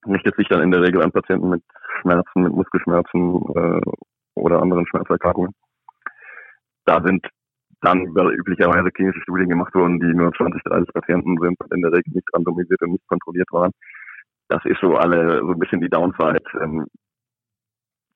richtet 0.06 0.36
sich 0.36 0.48
dann 0.48 0.62
in 0.62 0.70
der 0.70 0.82
Regel 0.82 1.02
an 1.02 1.10
Patienten 1.10 1.48
mit 1.50 1.62
Schmerzen, 2.00 2.42
mit 2.42 2.52
Muskelschmerzen 2.52 3.42
äh, 3.56 3.80
oder 4.34 4.62
anderen 4.62 4.86
Schmerzerkrankungen. 4.86 5.52
Da 6.84 7.02
sind 7.04 7.26
dann 7.80 8.06
üblicherweise 8.06 8.90
klinische 8.90 9.20
Studien 9.20 9.48
gemacht 9.48 9.74
worden, 9.74 10.00
die 10.00 10.14
nur 10.14 10.32
20, 10.32 10.62
30 10.64 10.92
Patienten 10.92 11.36
sind 11.40 11.56
in 11.72 11.82
der 11.82 11.92
Regel 11.92 12.12
nicht 12.12 12.28
randomisiert 12.34 12.80
und 12.82 12.92
nicht 12.92 13.06
kontrolliert 13.08 13.48
waren. 13.52 13.72
Das 14.48 14.64
ist 14.64 14.80
so 14.80 14.96
alle 14.96 15.40
so 15.40 15.52
ein 15.52 15.58
bisschen 15.58 15.80
die 15.80 15.88
Downside. 15.88 16.42
Ähm, 16.60 16.86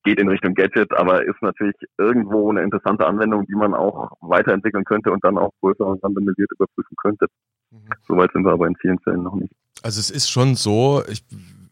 geht 0.04 0.18
in 0.18 0.28
Richtung 0.28 0.54
Gadget, 0.54 0.92
aber 0.92 1.24
ist 1.24 1.40
natürlich 1.42 1.76
irgendwo 1.98 2.50
eine 2.50 2.62
interessante 2.62 3.06
Anwendung, 3.06 3.46
die 3.46 3.54
man 3.54 3.74
auch 3.74 4.10
weiterentwickeln 4.20 4.84
könnte 4.84 5.12
und 5.12 5.24
dann 5.24 5.38
auch 5.38 5.50
größer 5.60 5.86
und 5.86 6.02
randomisiert 6.02 6.50
überprüfen 6.52 6.96
könnte. 6.96 7.26
Mhm. 7.70 7.88
Soweit 8.06 8.32
sind 8.32 8.44
wir 8.44 8.52
aber 8.52 8.66
in 8.66 8.76
vielen 8.76 8.98
Fällen 9.00 9.22
noch 9.22 9.34
nicht. 9.34 9.52
Also 9.82 10.00
es 10.00 10.10
ist 10.10 10.30
schon 10.30 10.54
so, 10.54 11.02
ich 11.08 11.24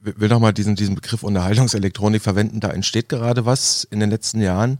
will 0.02 0.28
nochmal 0.28 0.52
diesen, 0.52 0.76
diesen 0.76 0.94
Begriff 0.94 1.22
Unterhaltungselektronik 1.22 2.22
verwenden, 2.22 2.60
da 2.60 2.70
entsteht 2.70 3.08
gerade 3.08 3.44
was 3.44 3.84
in 3.84 4.00
den 4.00 4.10
letzten 4.10 4.40
Jahren, 4.40 4.78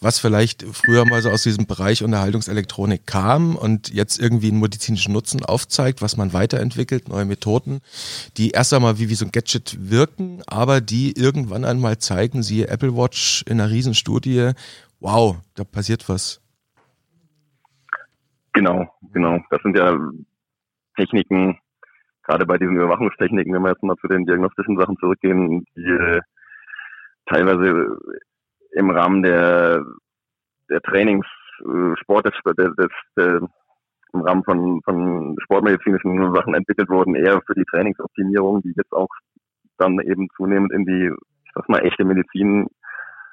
was 0.00 0.18
vielleicht 0.18 0.62
früher 0.62 1.04
mal 1.04 1.22
so 1.22 1.30
aus 1.30 1.42
diesem 1.42 1.66
Bereich 1.66 2.02
Unterhaltungselektronik 2.02 3.06
kam 3.06 3.56
und 3.56 3.92
jetzt 3.92 4.18
irgendwie 4.18 4.48
einen 4.48 4.60
medizinischen 4.60 5.12
Nutzen 5.12 5.44
aufzeigt, 5.44 6.02
was 6.02 6.16
man 6.16 6.32
weiterentwickelt, 6.32 7.08
neue 7.08 7.24
Methoden, 7.24 7.80
die 8.36 8.50
erst 8.50 8.74
einmal 8.74 8.98
wie, 8.98 9.08
wie 9.08 9.14
so 9.14 9.24
ein 9.24 9.32
Gadget 9.32 9.76
wirken, 9.90 10.42
aber 10.46 10.80
die 10.80 11.12
irgendwann 11.16 11.64
einmal 11.64 11.98
zeigen, 11.98 12.42
siehe 12.42 12.68
Apple 12.68 12.96
Watch 12.96 13.44
in 13.46 13.60
einer 13.60 13.70
Riesenstudie, 13.70 14.52
wow, 15.00 15.36
da 15.54 15.64
passiert 15.64 16.08
was. 16.08 16.40
Genau, 18.52 18.90
genau. 19.12 19.38
Das 19.50 19.60
sind 19.62 19.76
ja 19.76 19.96
Techniken, 20.96 21.58
gerade 22.26 22.46
bei 22.46 22.58
diesen 22.58 22.76
Überwachungstechniken, 22.76 23.52
wenn 23.54 23.62
wir 23.62 23.70
jetzt 23.70 23.82
mal 23.82 23.96
zu 23.96 24.08
den 24.08 24.26
diagnostischen 24.26 24.78
Sachen 24.78 24.96
zurückgehen, 24.98 25.64
die 25.76 25.90
äh, 25.90 26.20
teilweise 27.26 27.96
im 28.72 28.90
Rahmen 28.90 29.22
der, 29.22 29.84
der 30.68 30.80
Trainings, 30.82 31.26
äh, 31.60 31.96
Sport, 32.00 32.26
des, 32.26 32.34
des, 32.56 32.76
des, 32.76 32.90
der, 33.16 33.40
im 34.12 34.20
Rahmen 34.22 34.44
von, 34.44 34.80
von 34.82 35.36
sportmedizinischen 35.42 36.34
Sachen 36.34 36.54
entwickelt 36.54 36.88
wurden, 36.88 37.14
eher 37.14 37.40
für 37.46 37.54
die 37.54 37.64
Trainingsoptimierung, 37.70 38.62
die 38.62 38.72
jetzt 38.76 38.92
auch 38.92 39.08
dann 39.78 40.00
eben 40.00 40.28
zunehmend 40.36 40.72
in 40.72 40.84
die, 40.84 41.12
ich 41.44 41.52
sag 41.54 41.68
mal, 41.68 41.84
echte 41.84 42.04
Medizin 42.04 42.66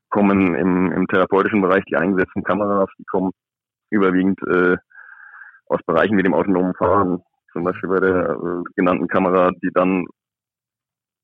kommen 0.10 0.56
im, 0.56 0.92
im 0.92 1.08
therapeutischen 1.08 1.62
Bereich, 1.62 1.84
die 1.86 1.96
eingesetzten 1.96 2.44
Kameras, 2.44 2.90
die 3.00 3.06
kommen 3.06 3.32
überwiegend 3.90 4.40
äh, 4.48 4.78
aus 5.68 5.80
Bereichen 5.86 6.18
wie 6.18 6.24
dem 6.24 6.34
autonomen 6.34 6.74
Fahren, 6.76 7.24
zum 7.54 7.64
Beispiel 7.64 7.90
bei 7.90 8.00
der 8.00 8.32
äh, 8.32 8.64
genannten 8.76 9.08
Kamera, 9.08 9.52
die 9.62 9.70
dann 9.74 10.06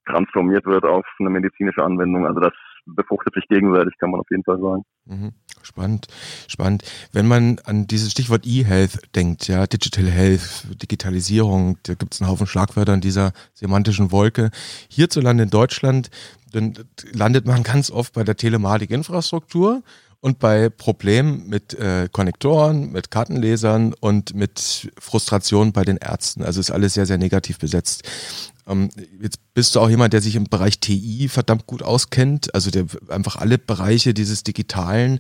transformiert 0.06 0.66
wird 0.66 0.86
auf 0.86 1.06
eine 1.20 1.30
medizinische 1.30 1.84
Anwendung. 1.84 2.26
Also 2.26 2.40
das 2.40 2.54
befruchtet 2.86 3.36
sich 3.36 3.48
gegenseitig, 3.48 3.94
kann 4.00 4.12
man 4.12 4.20
auf 4.20 4.30
jeden 4.32 4.44
Fall 4.44 4.60
sagen. 4.60 4.84
Mhm. 5.06 5.32
Spannend, 5.62 6.08
spannend. 6.48 6.84
Wenn 7.12 7.28
man 7.28 7.60
an 7.66 7.86
dieses 7.86 8.12
Stichwort 8.12 8.46
E-Health 8.46 9.14
denkt, 9.16 9.48
ja, 9.48 9.68
Digital 9.68 10.06
Health, 10.06 10.82
Digitalisierung, 10.82 11.78
da 11.84 11.96
gibt 11.96 12.14
es 12.14 12.22
einen 12.22 12.30
Haufen 12.30 12.48
Schlagwörter 12.48 12.94
in 12.94 13.02
dieser 13.02 13.34
semantischen 13.54 14.12
Wolke. 14.12 14.52
Hierzulande 14.90 15.44
in 15.44 15.50
Deutschland, 15.50 16.10
dann 16.54 16.74
landet 17.12 17.46
man 17.46 17.64
ganz 17.64 17.92
oft 17.92 18.14
bei 18.14 18.24
der 18.24 18.38
Telematikinfrastruktur 18.38 19.84
und 20.22 20.40
bei 20.40 20.70
Problemen 20.70 21.48
mit 21.48 21.74
äh, 21.74 22.10
Konnektoren, 22.12 22.92
mit 22.92 23.10
Kartenlesern 23.10 23.94
und 23.94 24.34
mit 24.34 24.92
Frustration 25.00 25.72
bei 25.72 25.84
den 25.84 25.98
Ärzten. 25.98 26.44
Also 26.44 26.60
ist 26.60 26.72
alles 26.72 26.94
sehr, 26.94 27.06
sehr 27.06 27.18
negativ 27.18 27.58
besetzt. 27.58 28.04
Ähm, 28.68 28.90
jetzt 29.22 29.40
bist 29.54 29.76
du 29.76 29.80
auch 29.80 29.90
jemand, 29.90 30.14
der 30.14 30.22
sich 30.22 30.36
im 30.36 30.44
Bereich 30.46 30.80
TI 30.80 31.30
verdammt 31.30 31.68
gut 31.68 31.84
auskennt, 31.84 32.54
also 32.54 32.70
der 32.70 32.86
einfach 33.08 33.38
alle 33.38 33.58
Bereiche 33.58 34.14
dieses 34.14 34.44
digitalen 34.44 35.20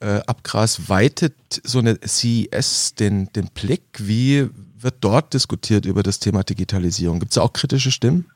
äh, 0.00 0.20
Abgras 0.26 0.88
weitet 0.88 1.34
so 1.64 1.78
eine 1.78 1.98
CES 2.06 2.94
den, 2.96 3.32
den 3.32 3.48
Blick. 3.48 3.82
Wie 3.98 4.48
wird 4.78 4.96
dort 5.00 5.32
diskutiert 5.32 5.86
über 5.86 6.02
das 6.02 6.18
Thema 6.20 6.44
Digitalisierung? 6.44 7.18
Gibt 7.18 7.32
es 7.32 7.38
auch 7.38 7.54
kritische 7.54 7.90
Stimmen? 7.90 8.26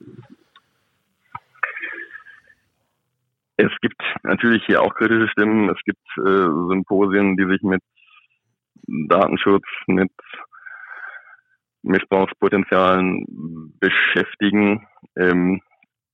Es 3.60 3.72
gibt 3.80 4.00
natürlich 4.22 4.64
hier 4.66 4.80
auch 4.80 4.94
kritische 4.94 5.28
Stimmen. 5.28 5.68
Es 5.68 5.82
gibt 5.84 6.06
äh, 6.18 6.46
Symposien, 6.70 7.36
die 7.36 7.44
sich 7.44 7.60
mit 7.62 7.82
Datenschutz, 8.86 9.64
mit 9.88 10.12
Missbrauchspotenzialen 11.82 13.24
beschäftigen. 13.80 14.86
Ähm, 15.16 15.60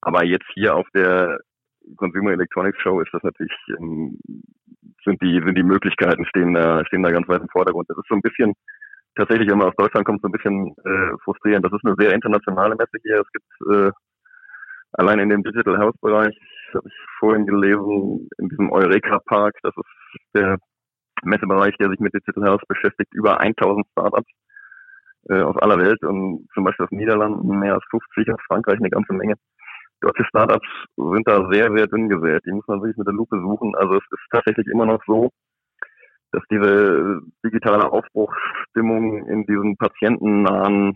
aber 0.01 0.25
jetzt 0.25 0.47
hier 0.55 0.75
auf 0.75 0.87
der 0.95 1.39
Consumer 1.97 2.33
Electronics 2.33 2.81
Show 2.81 3.01
ist 3.01 3.13
das 3.13 3.23
natürlich, 3.23 3.53
ähm, 3.79 4.19
sind 5.05 5.21
die, 5.21 5.39
sind 5.45 5.55
die 5.55 5.63
Möglichkeiten 5.63 6.25
stehen 6.25 6.55
da, 6.55 6.83
stehen 6.87 7.03
da 7.03 7.11
ganz 7.11 7.29
weit 7.29 7.43
im 7.43 7.49
Vordergrund. 7.51 7.91
Das 7.91 7.99
ist 7.99 8.09
so 8.09 8.15
ein 8.15 8.23
bisschen, 8.23 8.55
tatsächlich, 9.17 9.51
wenn 9.51 9.59
man 9.59 9.69
aus 9.69 9.77
Deutschland 9.77 10.07
kommt, 10.07 10.23
so 10.23 10.29
ein 10.29 10.33
bisschen 10.33 10.75
äh, 10.87 11.19
frustrierend. 11.23 11.63
Das 11.67 11.75
ist 11.75 11.85
eine 11.85 11.97
sehr 11.99 12.15
internationale 12.15 12.75
Messe 12.75 12.97
hier. 13.03 13.21
Es 13.21 13.33
gibt 13.33 13.71
äh, 13.71 13.91
allein 14.93 15.19
in 15.19 15.29
dem 15.29 15.43
Digital 15.43 15.79
Health 15.79 16.01
Bereich 16.01 16.35
habe 16.75 16.89
ich 16.89 16.95
vorhin 17.19 17.47
gelesen, 17.47 18.29
in 18.39 18.49
diesem 18.49 18.71
Eureka 18.71 19.19
Park, 19.27 19.55
das 19.63 19.75
ist 19.77 20.21
der 20.35 20.59
Messebereich, 21.23 21.77
der 21.79 21.91
sich 21.91 22.01
mit 22.01 22.15
Digital 22.15 22.45
Health 22.45 22.69
beschäftigt, 22.69 23.13
über 23.15 23.41
1000 23.41 23.87
Startups 23.93 24.31
äh, 25.29 25.41
aus 25.41 25.57
aller 25.59 25.79
Welt 25.79 26.03
und 26.03 26.47
zum 26.55 26.65
Beispiel 26.65 26.85
aus 26.85 26.91
den 26.91 26.99
Niederlanden 26.99 27.59
mehr 27.59 27.75
als 27.75 27.85
50, 27.91 28.31
aus 28.33 28.41
Frankreich 28.47 28.79
eine 28.79 28.91
ganze 28.91 29.13
Menge. 29.13 29.35
Deutsche 30.01 30.25
Startups 30.25 30.69
sind 30.97 31.27
da 31.27 31.49
sehr, 31.51 31.71
sehr 31.75 31.87
dünn 31.87 32.09
gesät. 32.09 32.43
Die 32.45 32.53
muss 32.53 32.67
man 32.67 32.81
wirklich 32.81 32.99
mit 32.99 33.07
der 33.07 33.15
Lupe 33.15 33.39
suchen. 33.41 33.75
Also 33.77 33.95
es 33.95 34.05
ist 34.11 34.27
tatsächlich 34.31 34.67
immer 34.67 34.87
noch 34.87 35.03
so, 35.07 35.31
dass 36.33 36.43
diese 36.51 37.21
digitale 37.45 37.91
Aufbruchsstimmung 37.91 39.27
in 39.29 39.47
diesem 39.47 39.77
patientennahen 39.77 40.95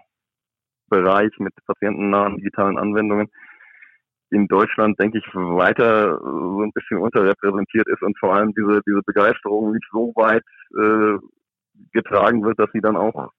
Bereich 0.91 1.31
mit 1.39 1.55
patientennahen 1.65 2.37
digitalen 2.37 2.77
Anwendungen 2.77 3.29
in 4.31 4.47
Deutschland, 4.47 4.99
denke 5.01 5.19
ich, 5.19 5.35
weiter 5.35 6.19
so 6.21 6.63
ein 6.63 6.73
bisschen 6.73 6.99
unterrepräsentiert 6.99 7.89
ist 7.89 8.03
und 8.03 8.19
vor 8.19 8.35
allem 8.35 8.53
diese, 8.55 8.81
diese 8.87 9.03
Begeisterung 9.07 9.73
nicht 9.73 9.87
so 9.91 10.13
weit 10.17 10.45
äh, 10.77 11.19
getragen 11.93 12.45
wird, 12.45 12.59
dass 12.59 12.71
sie 12.73 12.81
dann 12.81 12.97
auch 12.97 13.31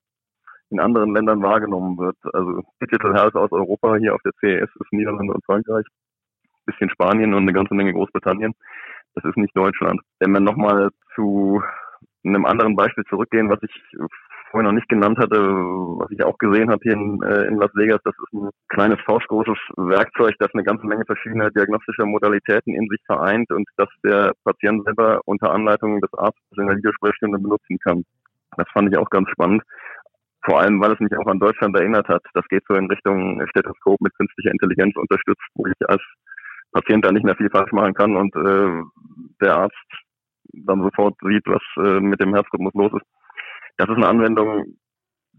in 0.70 0.80
anderen 0.80 1.14
Ländern 1.14 1.42
wahrgenommen 1.42 1.98
wird. 1.98 2.18
Also 2.34 2.64
Digital 2.82 3.14
Health 3.14 3.36
aus 3.36 3.52
Europa 3.52 3.96
hier 3.96 4.16
auf 4.16 4.22
der 4.24 4.34
CES 4.40 4.70
ist 4.80 4.94
Niederlande 4.94 5.34
und 5.34 5.46
Frankreich, 5.46 5.86
bisschen 6.66 6.90
Spanien 6.90 7.34
und 7.34 7.44
eine 7.44 7.54
ganze 7.54 7.74
Menge 7.74 7.94
Großbritannien. 7.94 8.54
Das 9.16 9.26
ist 9.26 9.38
nicht 9.38 9.56
Deutschland. 9.56 10.02
Wenn 10.20 10.32
wir 10.32 10.40
nochmal 10.40 10.90
zu 11.16 11.62
einem 12.24 12.46
anderen 12.46 12.76
Beispiel 12.76 13.04
zurückgehen, 13.06 13.50
was 13.50 13.60
ich 13.64 13.72
vorhin 14.52 14.66
noch 14.66 14.74
nicht 14.74 14.90
genannt 14.90 15.18
hatte, 15.18 15.38
was 15.38 16.10
ich 16.12 16.24
auch 16.24 16.38
gesehen 16.38 16.70
habe 16.70 16.82
hier 16.84 16.94
in, 16.94 17.22
äh, 17.24 17.46
in 17.46 17.58
Las 17.58 17.72
Vegas, 17.76 18.00
das 18.04 18.16
ist 18.16 18.34
ein 18.34 18.50
kleines 18.70 19.00
faustgroßes 19.06 19.58
Werkzeug, 19.78 20.36
das 20.40 20.54
eine 20.54 20.64
ganze 20.64 20.88
Menge 20.88 21.06
verschiedener 21.06 21.50
diagnostischer 21.52 22.06
Modalitäten 22.06 22.74
in 22.74 22.88
sich 22.90 23.02
vereint 23.06 23.50
und 23.52 23.68
das 23.78 23.90
der 24.04 24.34
Patient 24.44 24.84
selber 24.86 25.22
unter 25.26 25.52
Anleitung 25.52 26.02
des 26.02 26.14
Arztes 26.14 26.58
in 26.58 26.68
der 26.68 26.78
Videosprechstunde 26.78 27.38
benutzen 27.38 27.78
kann. 27.80 28.04
Das 28.58 28.68
fand 28.74 28.92
ich 28.92 28.98
auch 28.98 29.10
ganz 29.10 29.30
spannend. 29.30 29.62
Vor 30.44 30.60
allem, 30.62 30.82
weil 30.82 30.94
es 30.94 31.00
mich 31.00 31.16
auch 31.18 31.28
an 31.28 31.40
Deutschland 31.40 31.76
erinnert 31.76 32.08
hat. 32.08 32.24
Das 32.34 32.46
geht 32.50 32.64
so 32.68 32.76
in 32.76 32.90
Richtung 32.90 33.46
Stethoskop 33.50 34.00
mit 34.02 34.16
künstlicher 34.16 34.52
Intelligenz 34.52 34.96
unterstützt, 34.96 35.46
wo 35.56 35.66
ich 35.68 35.74
als 35.88 36.02
Patient 36.72 37.06
da 37.06 37.12
nicht 37.12 37.26
mehr 37.26 37.36
viel 37.36 37.50
falsch 37.50 37.72
machen 37.72 37.94
kann 37.94 38.16
und 38.16 38.36
äh, 38.36 38.84
der 39.42 39.58
Arzt 39.58 39.76
dann 40.54 40.82
sofort 40.82 41.16
sieht, 41.22 41.44
was 41.46 41.62
äh, 41.78 42.00
mit 42.00 42.22
dem 42.22 42.34
Herzrhythmus 42.34 42.74
los 42.74 42.92
ist. 42.94 43.06
Das 43.80 43.88
ist 43.88 43.96
eine 43.96 44.10
Anwendung, 44.10 44.66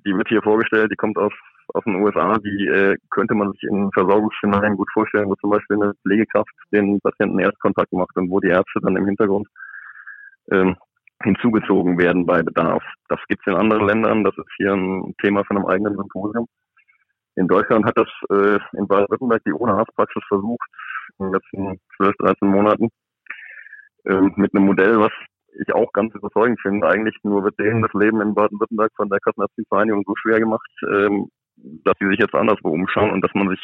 die 0.07 0.17
wird 0.17 0.29
hier 0.29 0.41
vorgestellt, 0.41 0.91
die 0.91 0.97
kommt 0.97 1.19
aus, 1.19 1.33
aus 1.75 1.85
den 1.85 1.97
USA, 1.97 2.39
die 2.39 2.69
äh, 2.69 2.97
könnte 3.11 3.35
man 3.35 3.53
sich 3.53 3.65
in 3.65 3.91
Versorgungsszenarien 3.93 4.79
gut 4.79 4.89
vorstellen, 4.95 5.29
wo 5.29 5.35
zum 5.35 5.51
Beispiel 5.51 5.77
eine 5.77 5.93
Pflegekraft 6.03 6.51
den 6.73 6.99
Patienten 7.03 7.39
Erstkontakt 7.39 7.93
macht 7.93 8.17
und 8.17 8.31
wo 8.31 8.41
die 8.41 8.49
Ärzte 8.49 8.81
dann 8.81 8.97
im 8.97 9.05
Hintergrund 9.05 9.47
ähm, 10.53 10.75
hinzugezogen 11.23 11.99
werden 11.99 12.25
bei 12.25 12.43
Bedarf. 12.43 12.83
Das 13.11 13.21
gibt 13.29 13.47
es 13.47 13.53
in 13.53 13.59
anderen 13.59 13.87
Ländern, 13.87 14.25
das 14.25 14.35
ist 14.39 14.55
hier 14.57 14.73
ein 14.73 15.15
Thema 15.21 15.45
von 15.45 15.59
einem 15.59 15.67
eigenen 15.67 15.99
Symposium. 15.99 16.47
In 17.37 17.47
Deutschland 17.47 17.85
hat 17.85 17.99
das 17.99 18.09
äh, 18.31 18.59
in 18.73 18.89
Baden-Württemberg 18.89 19.43
die 19.45 19.53
ohne 19.53 19.75
Arztpraxis 19.75 20.23
versucht, 20.29 20.67
in 21.19 21.27
den 21.27 21.35
letzten 21.35 21.81
12, 21.99 22.17
13 22.17 22.49
Monaten, 22.49 22.89
äh, 24.07 24.21
mit 24.37 24.55
einem 24.55 24.65
Modell, 24.65 24.99
was 24.99 25.13
ich 25.59 25.73
auch 25.75 25.93
ganz 25.93 26.15
überzeugend 26.15 26.61
finde. 26.61 26.89
Eigentlich 26.89 27.17
nur 27.23 27.45
wird 27.45 27.59
denen 27.59 27.83
das 27.83 27.93
Leben 27.93 28.21
in 28.21 28.35
Baden-Württemberg 28.35 28.93
von 28.97 29.09
der 29.09 29.21
Kassenärztlichen 29.21 30.03
so 30.07 30.15
schwer 30.17 30.41
gemacht, 30.41 30.71
ähm, 30.89 31.29
dass 31.57 31.95
sie 32.01 32.09
sich 32.09 32.19
jetzt 32.19 32.35
anderswo 32.35 32.71
umschauen 32.71 33.11
und 33.11 33.23
dass 33.23 33.35
man 33.35 33.49
sich 33.49 33.61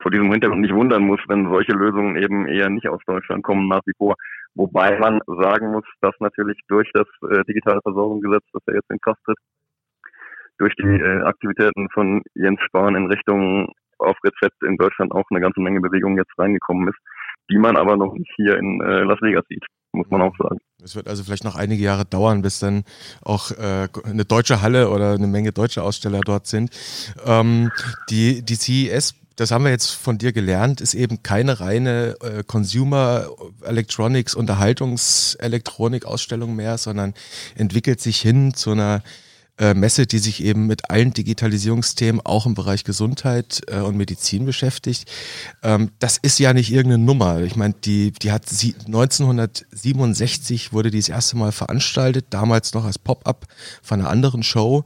vor 0.00 0.10
diesem 0.10 0.30
Hintergrund 0.32 0.62
nicht 0.62 0.74
wundern 0.74 1.04
muss, 1.04 1.20
wenn 1.28 1.48
solche 1.48 1.72
Lösungen 1.72 2.16
eben 2.16 2.46
eher 2.48 2.68
nicht 2.68 2.88
aus 2.88 3.00
Deutschland 3.06 3.44
kommen 3.44 3.68
nach 3.68 3.82
wie 3.86 3.94
vor. 3.96 4.16
Wobei 4.54 4.98
man 4.98 5.20
sagen 5.26 5.72
muss, 5.72 5.84
dass 6.00 6.14
natürlich 6.18 6.58
durch 6.68 6.90
das 6.92 7.06
äh, 7.30 7.44
digitale 7.44 7.80
Versorgungsgesetz, 7.82 8.44
das 8.52 8.62
ja 8.66 8.74
jetzt 8.74 8.90
in 8.90 9.00
Kraft 9.00 9.20
tritt, 9.24 9.38
durch 10.58 10.74
die 10.76 11.00
äh, 11.00 11.22
Aktivitäten 11.22 11.88
von 11.90 12.22
Jens 12.34 12.60
Spahn 12.62 12.96
in 12.96 13.06
Richtung 13.06 13.72
auf 13.98 14.16
Rezept 14.24 14.62
in 14.64 14.76
Deutschland 14.76 15.12
auch 15.12 15.24
eine 15.30 15.40
ganze 15.40 15.60
Menge 15.60 15.80
Bewegung 15.80 16.18
jetzt 16.18 16.36
reingekommen 16.36 16.88
ist, 16.88 16.98
die 17.50 17.58
man 17.58 17.76
aber 17.76 17.96
noch 17.96 18.12
nicht 18.14 18.30
hier 18.36 18.58
in 18.58 18.80
äh, 18.80 19.02
Las 19.02 19.22
Vegas 19.22 19.44
sieht, 19.48 19.64
muss 19.92 20.10
man 20.10 20.22
auch 20.22 20.34
sagen. 20.38 20.58
Es 20.82 20.96
wird 20.96 21.06
also 21.06 21.22
vielleicht 21.22 21.44
noch 21.44 21.56
einige 21.56 21.82
Jahre 21.82 22.04
dauern, 22.04 22.42
bis 22.42 22.58
dann 22.58 22.84
auch 23.22 23.50
äh, 23.52 23.88
eine 24.04 24.24
deutsche 24.24 24.62
Halle 24.62 24.90
oder 24.90 25.12
eine 25.12 25.26
Menge 25.26 25.52
deutsche 25.52 25.82
Aussteller 25.82 26.20
dort 26.20 26.46
sind. 26.46 26.70
Ähm, 27.24 27.70
die, 28.10 28.42
die 28.42 28.56
CES 28.56 29.14
das 29.36 29.50
haben 29.50 29.64
wir 29.64 29.70
jetzt 29.70 29.90
von 29.90 30.18
dir 30.18 30.32
gelernt, 30.32 30.80
ist 30.80 30.94
eben 30.94 31.22
keine 31.22 31.60
reine 31.60 32.16
äh, 32.20 32.44
Consumer 32.44 33.28
Electronics 33.62 34.34
Unterhaltungselektronik 34.34 36.04
Ausstellung 36.04 36.54
mehr, 36.54 36.78
sondern 36.78 37.14
entwickelt 37.56 38.00
sich 38.00 38.20
hin 38.20 38.54
zu 38.54 38.72
einer 38.72 39.02
äh, 39.58 39.74
Messe, 39.74 40.06
die 40.06 40.18
sich 40.18 40.42
eben 40.42 40.66
mit 40.66 40.90
allen 40.90 41.12
Digitalisierungsthemen 41.12 42.20
auch 42.24 42.46
im 42.46 42.54
Bereich 42.54 42.84
Gesundheit 42.84 43.60
äh, 43.68 43.80
und 43.80 43.96
Medizin 43.96 44.46
beschäftigt. 44.46 45.10
Ähm, 45.62 45.90
das 45.98 46.16
ist 46.16 46.38
ja 46.38 46.54
nicht 46.54 46.72
irgendeine 46.72 47.04
Nummer. 47.04 47.40
Ich 47.40 47.54
meine, 47.54 47.74
die, 47.84 48.12
die 48.12 48.32
hat 48.32 48.48
sie, 48.48 48.74
1967 48.86 50.72
wurde 50.72 50.90
die 50.90 50.98
das 50.98 51.10
erste 51.10 51.36
Mal 51.36 51.52
veranstaltet, 51.52 52.26
damals 52.30 52.72
noch 52.72 52.84
als 52.84 52.98
Pop-up 52.98 53.46
von 53.82 54.00
einer 54.00 54.10
anderen 54.10 54.42
Show. 54.42 54.84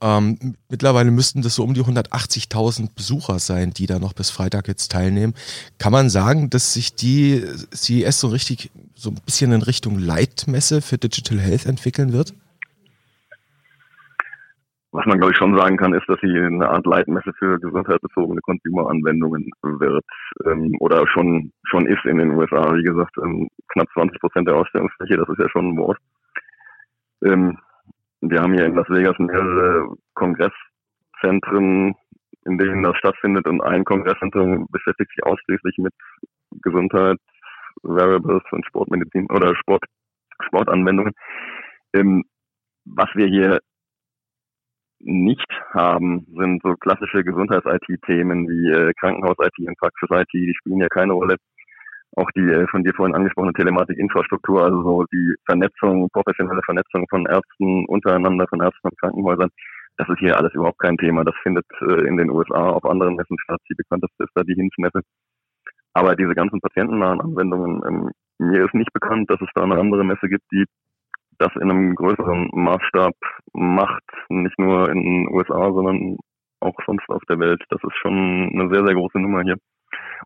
Ähm, 0.00 0.56
mittlerweile 0.68 1.10
müssten 1.10 1.42
das 1.42 1.54
so 1.54 1.64
um 1.64 1.74
die 1.74 1.82
180.000 1.82 2.90
Besucher 2.94 3.38
sein, 3.38 3.72
die 3.72 3.86
da 3.86 3.98
noch 3.98 4.12
bis 4.12 4.30
Freitag 4.30 4.68
jetzt 4.68 4.92
teilnehmen. 4.92 5.34
Kann 5.78 5.92
man 5.92 6.10
sagen, 6.10 6.50
dass 6.50 6.72
sich 6.72 6.94
die 6.94 7.44
CES 7.74 8.20
so 8.20 8.28
richtig 8.28 8.70
so 8.94 9.10
ein 9.10 9.18
bisschen 9.26 9.52
in 9.52 9.62
Richtung 9.62 9.98
Leitmesse 9.98 10.80
für 10.80 10.98
Digital 10.98 11.38
Health 11.38 11.66
entwickeln 11.66 12.12
wird? 12.12 12.34
Was 14.96 15.04
man, 15.04 15.18
glaube 15.18 15.32
ich, 15.32 15.38
schon 15.38 15.56
sagen 15.56 15.76
kann, 15.76 15.92
ist, 15.92 16.08
dass 16.08 16.18
sie 16.22 16.38
eine 16.38 16.70
Art 16.70 16.86
Leitmesse 16.86 17.32
für 17.38 17.60
gesundheitsbezogene 17.60 18.40
Consumer-Anwendungen 18.40 19.50
wird 19.62 20.04
ähm, 20.46 20.74
oder 20.80 21.06
schon 21.08 21.52
schon 21.64 21.86
ist 21.86 22.04
in 22.06 22.16
den 22.16 22.30
USA. 22.30 22.74
Wie 22.74 22.82
gesagt, 22.82 23.14
ähm, 23.18 23.48
knapp 23.68 23.88
20 23.92 24.18
Prozent 24.20 24.48
der 24.48 24.56
Ausstellungsfläche, 24.56 25.18
das 25.18 25.28
ist 25.28 25.38
ja 25.38 25.50
schon 25.50 25.68
ein 25.68 25.76
Wort. 25.76 25.98
Ähm, 27.22 27.58
wir 28.22 28.40
haben 28.40 28.54
hier 28.54 28.64
in 28.64 28.74
Las 28.74 28.88
Vegas 28.88 29.18
mehrere 29.18 29.94
Kongresszentren, 30.14 31.94
in 32.46 32.58
denen 32.58 32.82
das 32.82 32.96
stattfindet 32.96 33.46
und 33.46 33.60
ein 33.60 33.84
Kongresszentrum 33.84 34.66
beschäftigt 34.70 35.10
sich 35.10 35.24
ausschließlich 35.24 35.76
mit 35.76 35.92
Gesundheit, 36.62 37.18
Variables 37.82 38.44
und 38.50 38.64
Sportmedizin 38.64 39.28
oder 39.30 39.54
Sport, 39.56 39.84
Sportanwendungen. 40.40 41.12
Ähm, 41.92 42.24
was 42.86 43.10
wir 43.14 43.26
hier 43.26 43.60
nicht 45.00 45.46
haben, 45.72 46.26
sind 46.36 46.62
so 46.62 46.74
klassische 46.74 47.22
Gesundheits-IT-Themen 47.22 48.48
wie 48.48 48.70
äh, 48.70 48.92
Krankenhaus-IT 48.98 49.58
und 49.66 49.78
Praxis-IT, 49.78 50.32
die 50.32 50.54
spielen 50.58 50.80
ja 50.80 50.88
keine 50.88 51.12
Rolle. 51.12 51.36
Auch 52.16 52.30
die 52.34 52.48
äh, 52.48 52.66
von 52.68 52.82
dir 52.82 52.94
vorhin 52.94 53.14
angesprochene 53.14 53.52
Telematik-Infrastruktur, 53.52 54.64
also 54.64 54.82
so 54.82 55.04
die 55.12 55.34
Vernetzung, 55.44 56.08
professionelle 56.10 56.62
Vernetzung 56.64 57.06
von 57.10 57.26
Ärzten 57.26 57.84
untereinander, 57.86 58.46
von 58.48 58.60
Ärzten 58.60 58.88
und 58.88 58.98
Krankenhäusern, 58.98 59.50
das 59.98 60.08
ist 60.08 60.18
hier 60.18 60.36
alles 60.36 60.52
überhaupt 60.54 60.78
kein 60.78 60.96
Thema. 60.98 61.24
Das 61.24 61.34
findet 61.42 61.66
äh, 61.80 62.06
in 62.06 62.16
den 62.16 62.30
USA 62.30 62.70
auf 62.70 62.84
anderen 62.84 63.16
Messen 63.16 63.38
statt. 63.40 63.60
Die 63.68 63.74
bekannteste 63.74 64.24
ist 64.24 64.32
da 64.34 64.42
die 64.42 64.54
Hinz-Messe. 64.54 65.00
Aber 65.94 66.14
diese 66.14 66.34
ganzen 66.34 66.60
patientennahen 66.60 67.20
Anwendungen, 67.20 67.82
ähm, 67.86 68.10
mir 68.38 68.64
ist 68.66 68.74
nicht 68.74 68.92
bekannt, 68.92 69.30
dass 69.30 69.40
es 69.40 69.48
da 69.54 69.62
eine 69.62 69.78
andere 69.78 70.04
Messe 70.04 70.28
gibt, 70.28 70.44
die 70.52 70.66
das 71.38 71.50
in 71.56 71.70
einem 71.70 71.94
größeren 71.94 72.50
Maßstab 72.52 73.14
macht, 73.52 74.04
nicht 74.28 74.58
nur 74.58 74.90
in 74.90 75.02
den 75.02 75.28
USA, 75.28 75.72
sondern 75.72 76.16
auch 76.60 76.74
sonst 76.86 77.08
auf 77.08 77.22
der 77.28 77.38
Welt. 77.38 77.62
Das 77.70 77.80
ist 77.82 77.96
schon 78.00 78.50
eine 78.52 78.68
sehr, 78.72 78.84
sehr 78.84 78.94
große 78.94 79.18
Nummer 79.18 79.42
hier. 79.42 79.56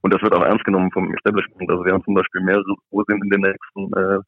Und 0.03 0.15
das 0.15 0.23
wird 0.23 0.35
auch 0.35 0.45
ernst 0.45 0.65
genommen 0.65 0.91
vom 0.93 1.13
Establishment. 1.13 1.71
Also 1.71 1.85
wir 1.85 1.93
haben 1.93 2.05
zum 2.05 2.15
Beispiel 2.15 2.41
mehrere 2.43 2.75
Kurse 2.91 3.13
in 3.13 3.31
den 3.31 3.41
nächsten 3.41 3.93
äh, 3.93 4.21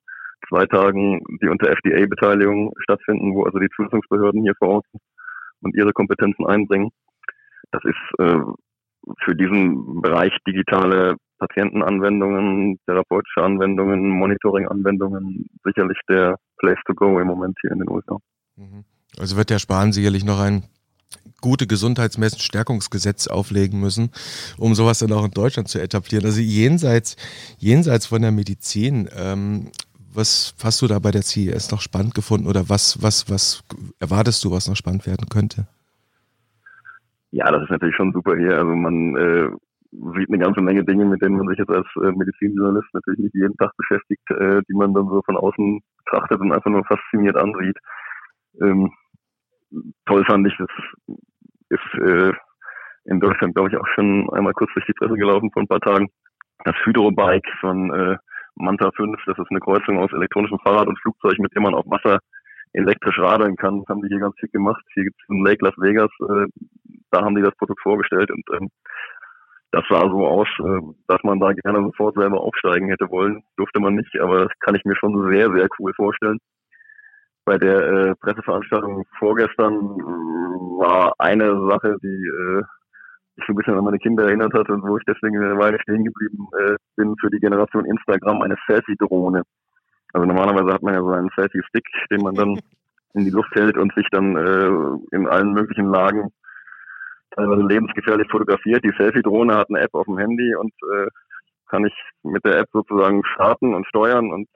zwei 0.48 0.66
Tagen, 0.66 1.22
die 1.40 1.48
unter 1.48 1.70
FDA-Beteiligung 1.70 2.72
stattfinden, 2.78 3.34
wo 3.34 3.44
also 3.44 3.58
die 3.58 3.70
Zulassungsbehörden 3.76 4.42
hier 4.42 4.54
vor 4.58 4.68
Ort 4.68 4.86
und 5.60 5.74
ihre 5.76 5.92
Kompetenzen 5.92 6.46
einbringen. 6.46 6.90
Das 7.70 7.82
ist 7.84 8.18
äh, 8.18 8.40
für 9.24 9.34
diesen 9.34 10.02
Bereich 10.02 10.36
digitale 10.46 11.16
Patientenanwendungen, 11.38 12.78
therapeutische 12.86 13.42
Anwendungen, 13.42 14.10
Monitoring-Anwendungen 14.10 15.46
sicherlich 15.64 15.98
der 16.08 16.36
Place 16.62 16.78
to 16.86 16.94
go 16.94 17.18
im 17.18 17.26
Moment 17.26 17.58
hier 17.60 17.72
in 17.72 17.80
den 17.80 17.90
USA. 17.90 18.16
Mhm. 18.56 18.84
Also 19.18 19.36
wird 19.36 19.50
der 19.50 19.58
Spahn 19.58 19.92
sicherlich 19.92 20.24
noch 20.24 20.40
ein 20.40 20.62
gute 21.40 21.66
Gesundheitsmessen-Stärkungsgesetz 21.66 23.26
auflegen 23.26 23.78
müssen, 23.80 24.10
um 24.56 24.74
sowas 24.74 25.00
dann 25.00 25.12
auch 25.12 25.24
in 25.24 25.32
Deutschland 25.32 25.68
zu 25.68 25.82
etablieren. 25.82 26.24
Also 26.24 26.40
jenseits, 26.40 27.16
jenseits 27.58 28.06
von 28.06 28.22
der 28.22 28.30
Medizin, 28.30 29.08
ähm, 29.14 29.70
was 30.14 30.54
hast 30.62 30.80
du 30.82 30.86
da 30.86 30.98
bei 30.98 31.10
der 31.10 31.22
CES 31.22 31.70
noch 31.70 31.80
spannend 31.80 32.14
gefunden 32.14 32.46
oder 32.46 32.68
was, 32.68 33.02
was, 33.02 33.28
was 33.28 33.64
erwartest 33.98 34.44
du, 34.44 34.50
was 34.50 34.68
noch 34.68 34.76
spannend 34.76 35.06
werden 35.06 35.28
könnte? 35.28 35.66
Ja, 37.30 37.50
das 37.50 37.62
ist 37.62 37.70
natürlich 37.70 37.96
schon 37.96 38.12
super 38.12 38.36
hier. 38.36 38.58
Also 38.58 38.74
man 38.74 39.16
äh, 39.16 39.48
sieht 39.92 40.28
eine 40.28 40.38
ganze 40.38 40.62
Menge 40.62 40.84
Dinge, 40.84 41.04
mit 41.04 41.22
denen 41.22 41.36
man 41.36 41.48
sich 41.48 41.58
jetzt 41.58 41.70
als 41.70 41.86
äh, 41.96 42.12
Medizinjournalist 42.12 42.88
natürlich 42.94 43.20
nicht 43.20 43.34
jeden 43.34 43.56
Tag 43.56 43.72
beschäftigt, 43.76 44.28
äh, 44.30 44.62
die 44.68 44.74
man 44.74 44.94
dann 44.94 45.08
so 45.08 45.22
von 45.22 45.36
außen 45.36 45.80
betrachtet 45.98 46.40
und 46.40 46.52
einfach 46.52 46.70
nur 46.70 46.84
fasziniert 46.84 47.36
ansieht. 47.36 47.76
Ähm, 48.60 48.90
toll 50.06 50.24
fand 50.24 50.46
ich, 50.46 50.56
das 50.56 50.68
ist 51.68 52.00
äh, 52.00 52.32
in 53.04 53.20
Deutschland, 53.20 53.54
glaube 53.54 53.68
ich, 53.70 53.76
auch 53.76 53.86
schon 53.94 54.30
einmal 54.32 54.54
kurz 54.54 54.72
durch 54.74 54.86
die 54.86 54.94
Presse 54.94 55.14
gelaufen 55.14 55.50
vor 55.52 55.62
ein 55.62 55.68
paar 55.68 55.80
Tagen. 55.80 56.08
Das 56.64 56.76
Hydrobike 56.84 57.50
von 57.60 57.92
äh, 57.92 58.16
Manta 58.54 58.90
5, 58.96 59.18
das 59.26 59.38
ist 59.38 59.50
eine 59.50 59.60
Kreuzung 59.60 59.98
aus 59.98 60.12
elektronischem 60.12 60.58
Fahrrad 60.60 60.88
und 60.88 60.98
Flugzeug, 61.00 61.38
mit 61.38 61.54
dem 61.54 61.64
man 61.64 61.74
auf 61.74 61.84
Wasser 61.86 62.20
elektrisch 62.72 63.18
radeln 63.18 63.56
kann. 63.56 63.80
Das 63.80 63.88
haben 63.88 64.02
die 64.02 64.08
hier 64.08 64.20
ganz 64.20 64.34
viel 64.38 64.48
gemacht. 64.50 64.84
Hier 64.94 65.04
gibt 65.04 65.20
es 65.20 65.28
in 65.28 65.44
Lake 65.44 65.64
Las 65.64 65.74
Vegas, 65.76 66.10
äh, 66.20 66.46
da 67.10 67.22
haben 67.22 67.34
die 67.34 67.42
das 67.42 67.54
Produkt 67.56 67.80
vorgestellt 67.82 68.30
und 68.30 68.44
ähm, 68.54 68.70
das 69.72 69.84
sah 69.88 70.02
so 70.02 70.26
aus, 70.26 70.48
äh, 70.60 70.80
dass 71.08 71.22
man 71.22 71.40
da 71.40 71.52
gerne 71.52 71.82
sofort 71.82 72.14
selber 72.16 72.40
aufsteigen 72.40 72.88
hätte 72.88 73.10
wollen. 73.10 73.42
Durfte 73.56 73.80
man 73.80 73.94
nicht, 73.96 74.20
aber 74.20 74.44
das 74.44 74.52
kann 74.60 74.74
ich 74.74 74.84
mir 74.84 74.96
schon 74.96 75.30
sehr, 75.30 75.50
sehr 75.50 75.66
cool 75.78 75.92
vorstellen. 75.94 76.38
Bei 77.44 77.58
der 77.58 77.80
äh, 77.80 78.14
Presseveranstaltung 78.16 79.04
vorgestern 79.18 79.74
äh, 79.74 80.78
war 80.78 81.14
eine 81.18 81.68
Sache, 81.68 81.96
die 82.02 82.06
äh, 82.06 82.62
mich 83.36 83.46
so 83.46 83.52
ein 83.52 83.56
bisschen 83.56 83.74
an 83.74 83.84
meine 83.84 83.98
Kinder 83.98 84.24
erinnert 84.24 84.52
hat 84.52 84.68
und 84.68 84.82
wo 84.82 84.98
ich 84.98 85.04
deswegen 85.06 85.42
eine 85.42 85.58
Weile 85.58 85.80
stehen 85.80 86.04
geblieben 86.04 86.46
äh, 86.60 86.76
bin 86.96 87.16
für 87.18 87.30
die 87.30 87.40
Generation 87.40 87.86
Instagram, 87.86 88.42
eine 88.42 88.56
Selfie-Drohne. 88.66 89.42
Also 90.12 90.26
normalerweise 90.26 90.74
hat 90.74 90.82
man 90.82 90.94
ja 90.94 91.00
so 91.00 91.08
einen 91.08 91.30
Selfie-Stick, 91.34 91.86
den 92.10 92.20
man 92.20 92.34
dann 92.34 92.60
in 93.14 93.24
die 93.24 93.30
Luft 93.30 93.54
hält 93.54 93.78
und 93.78 93.92
sich 93.94 94.06
dann 94.10 94.36
äh, 94.36 95.16
in 95.16 95.26
allen 95.28 95.54
möglichen 95.54 95.90
Lagen 95.90 96.30
teilweise 97.34 97.62
lebensgefährlich 97.62 98.28
fotografiert. 98.30 98.84
Die 98.84 98.94
Selfie-Drohne 98.96 99.54
hat 99.54 99.68
eine 99.70 99.80
App 99.80 99.94
auf 99.94 100.06
dem 100.06 100.18
Handy 100.18 100.54
und 100.54 100.72
äh, 100.94 101.08
kann 101.68 101.86
ich 101.86 101.94
mit 102.22 102.44
der 102.44 102.58
App 102.58 102.68
sozusagen 102.72 103.24
starten 103.34 103.74
und 103.74 103.86
steuern 103.86 104.30
und 104.32 104.48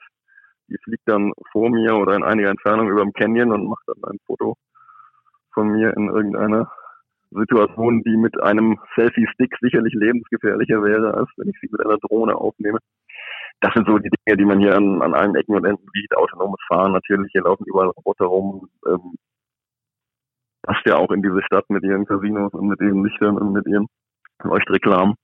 die 0.68 0.78
fliegt 0.82 1.06
dann 1.06 1.32
vor 1.52 1.70
mir 1.70 1.96
oder 1.96 2.16
in 2.16 2.24
einiger 2.24 2.50
Entfernung 2.50 2.88
über 2.88 3.02
dem 3.02 3.12
Canyon 3.12 3.52
und 3.52 3.68
macht 3.68 3.84
dann 3.86 4.02
ein 4.10 4.18
Foto 4.26 4.56
von 5.54 5.68
mir 5.68 5.96
in 5.96 6.08
irgendeiner 6.08 6.70
Situation, 7.30 8.02
die 8.02 8.16
mit 8.16 8.40
einem 8.42 8.78
Selfie-Stick 8.94 9.56
sicherlich 9.60 9.94
lebensgefährlicher 9.94 10.82
wäre, 10.82 11.14
als 11.14 11.28
wenn 11.36 11.48
ich 11.48 11.56
sie 11.60 11.68
mit 11.70 11.84
einer 11.84 11.98
Drohne 11.98 12.34
aufnehme. 12.34 12.78
Das 13.60 13.72
sind 13.74 13.86
so 13.88 13.98
die 13.98 14.10
Dinge, 14.10 14.36
die 14.36 14.44
man 14.44 14.60
hier 14.60 14.76
an, 14.76 15.00
an 15.02 15.14
allen 15.14 15.34
Ecken 15.34 15.56
und 15.56 15.64
Enden 15.64 15.86
sieht. 15.94 16.14
Autonomes 16.16 16.60
Fahren 16.68 16.92
natürlich, 16.92 17.32
hier 17.32 17.42
laufen 17.42 17.64
überall 17.66 17.88
Roboter 17.88 18.26
rum. 18.26 18.68
Ähm, 18.86 19.14
passt 20.66 20.84
ja 20.84 20.96
auch 20.96 21.10
in 21.10 21.22
diese 21.22 21.42
Stadt 21.42 21.68
mit 21.70 21.82
ihren 21.84 22.04
Casinos 22.04 22.52
und 22.52 22.68
mit 22.68 22.80
ihren 22.80 23.04
Lichtern 23.04 23.38
und 23.38 23.52
mit 23.52 23.66
ihren 23.66 23.86
Leuchtreklamen. 24.42 25.14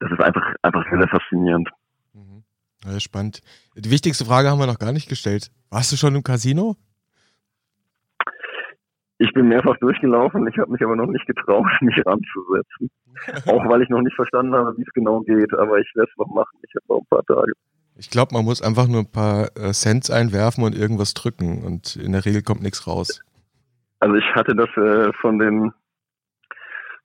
Das 0.00 0.10
ist 0.10 0.20
einfach, 0.20 0.54
einfach 0.62 0.84
sehr, 0.90 0.98
sehr 0.98 1.08
faszinierend. 1.08 1.68
Mhm. 2.12 2.42
Ja, 2.84 3.00
spannend. 3.00 3.40
Die 3.76 3.90
wichtigste 3.90 4.24
Frage 4.24 4.50
haben 4.50 4.58
wir 4.58 4.66
noch 4.66 4.78
gar 4.78 4.92
nicht 4.92 5.08
gestellt. 5.08 5.50
Warst 5.70 5.92
du 5.92 5.96
schon 5.96 6.14
im 6.14 6.22
Casino? 6.22 6.76
Ich 9.20 9.32
bin 9.32 9.48
mehrfach 9.48 9.76
durchgelaufen, 9.78 10.46
ich 10.46 10.56
habe 10.58 10.70
mich 10.70 10.82
aber 10.82 10.94
noch 10.94 11.08
nicht 11.08 11.26
getraut, 11.26 11.66
mich 11.80 11.96
ranzusetzen. 12.06 12.90
auch 13.46 13.68
weil 13.68 13.82
ich 13.82 13.88
noch 13.88 14.00
nicht 14.00 14.14
verstanden 14.14 14.54
habe, 14.54 14.76
wie 14.76 14.82
es 14.82 14.92
genau 14.94 15.20
geht, 15.22 15.52
aber 15.54 15.78
ich 15.78 15.90
werde 15.96 16.08
es 16.08 16.18
noch 16.18 16.32
machen. 16.32 16.56
Ich 16.62 16.72
habe 16.76 16.84
noch 16.88 17.00
ein 17.00 17.06
paar 17.10 17.24
Tage. 17.24 17.52
Ich 17.96 18.10
glaube, 18.10 18.32
man 18.32 18.44
muss 18.44 18.62
einfach 18.62 18.86
nur 18.86 19.00
ein 19.00 19.10
paar 19.10 19.48
äh, 19.56 19.72
Cents 19.72 20.08
einwerfen 20.08 20.62
und 20.62 20.76
irgendwas 20.76 21.14
drücken 21.14 21.64
und 21.64 21.96
in 21.96 22.12
der 22.12 22.24
Regel 22.24 22.42
kommt 22.42 22.62
nichts 22.62 22.86
raus. 22.86 23.22
Also 24.00 24.14
ich 24.14 24.26
hatte 24.34 24.54
das 24.54 24.68
äh, 24.76 25.12
von 25.20 25.38
den 25.38 25.72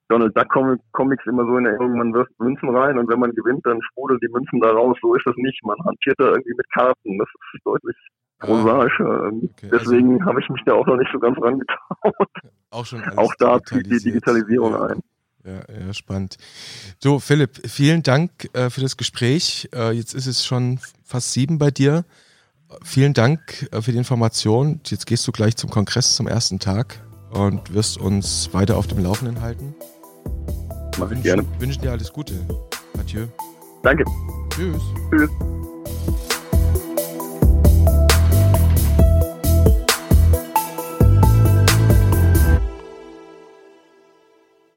Donald 0.10 0.38
Duck 0.38 0.50
Comics 0.92 1.26
immer 1.26 1.46
so 1.46 1.58
in 1.58 1.66
Erinnerung, 1.66 1.98
man 1.98 2.14
wirft 2.14 2.38
Münzen 2.40 2.70
rein 2.76 2.98
und 2.98 3.10
wenn 3.10 3.20
man 3.20 3.32
gewinnt, 3.32 3.66
dann 3.66 3.82
sprudeln 3.82 4.20
die 4.22 4.32
Münzen 4.32 4.60
da 4.60 4.70
raus. 4.70 4.98
So 5.02 5.16
ist 5.16 5.26
das 5.26 5.36
nicht. 5.38 5.64
Man 5.64 5.78
hantiert 5.86 6.20
da 6.20 6.26
irgendwie 6.26 6.54
mit 6.56 6.70
Karten. 6.72 7.18
Das 7.18 7.28
ist 7.54 7.66
deutlich 7.66 7.96
ah, 8.40 8.46
prosaischer. 8.46 9.26
Ähm, 9.28 9.50
okay, 9.52 9.70
Deswegen 9.72 10.14
also, 10.14 10.26
habe 10.26 10.42
ich 10.42 10.50
mich 10.50 10.62
da 10.66 10.74
auch 10.74 10.86
noch 10.86 10.98
nicht 10.98 11.10
so 11.12 11.20
ganz 11.20 11.38
rangetraut. 11.42 12.28
Auch 12.70 12.86
schon 12.86 13.04
Auch 13.18 13.34
da 13.38 13.62
zieht 13.62 13.86
die 13.86 14.00
Digitalisierung 14.00 14.74
ja. 14.74 14.82
ein. 14.88 15.00
Ja, 15.46 15.86
ja, 15.86 15.94
spannend. 15.94 16.38
So, 17.00 17.20
Philipp, 17.20 17.58
vielen 17.68 18.02
Dank 18.02 18.32
äh, 18.54 18.70
für 18.70 18.82
das 18.82 18.98
Gespräch. 18.98 19.70
Äh, 19.76 19.92
jetzt 19.92 20.14
ist 20.14 20.26
es 20.26 20.46
schon 20.46 20.80
fast 21.04 21.34
sieben 21.34 21.60
bei 21.60 21.70
dir 21.70 22.04
vielen 22.84 23.14
Dank 23.14 23.68
äh, 23.72 23.82
für 23.82 23.92
die 23.92 23.98
Information. 23.98 24.82
Jetzt 24.86 25.06
gehst 25.06 25.28
du 25.28 25.32
gleich 25.32 25.56
zum 25.56 25.70
Kongress 25.70 26.16
zum 26.16 26.28
ersten 26.28 26.60
Tag 26.60 27.04
und 27.32 27.74
wirst 27.74 27.98
uns 27.98 28.50
weiter 28.54 28.78
auf 28.78 28.88
dem 28.88 29.04
Laufenden 29.04 29.42
halten. 29.42 29.76
Mach 30.98 31.12
ich 31.12 31.24
gerne. 31.24 31.46
Wünsche 31.60 31.80
dir 31.80 31.92
alles 31.92 32.12
Gute. 32.12 32.34
Adieu. 33.00 33.26
Danke. 33.82 34.04
Tschüss. 34.50 34.82
Tschüss. 35.12 35.30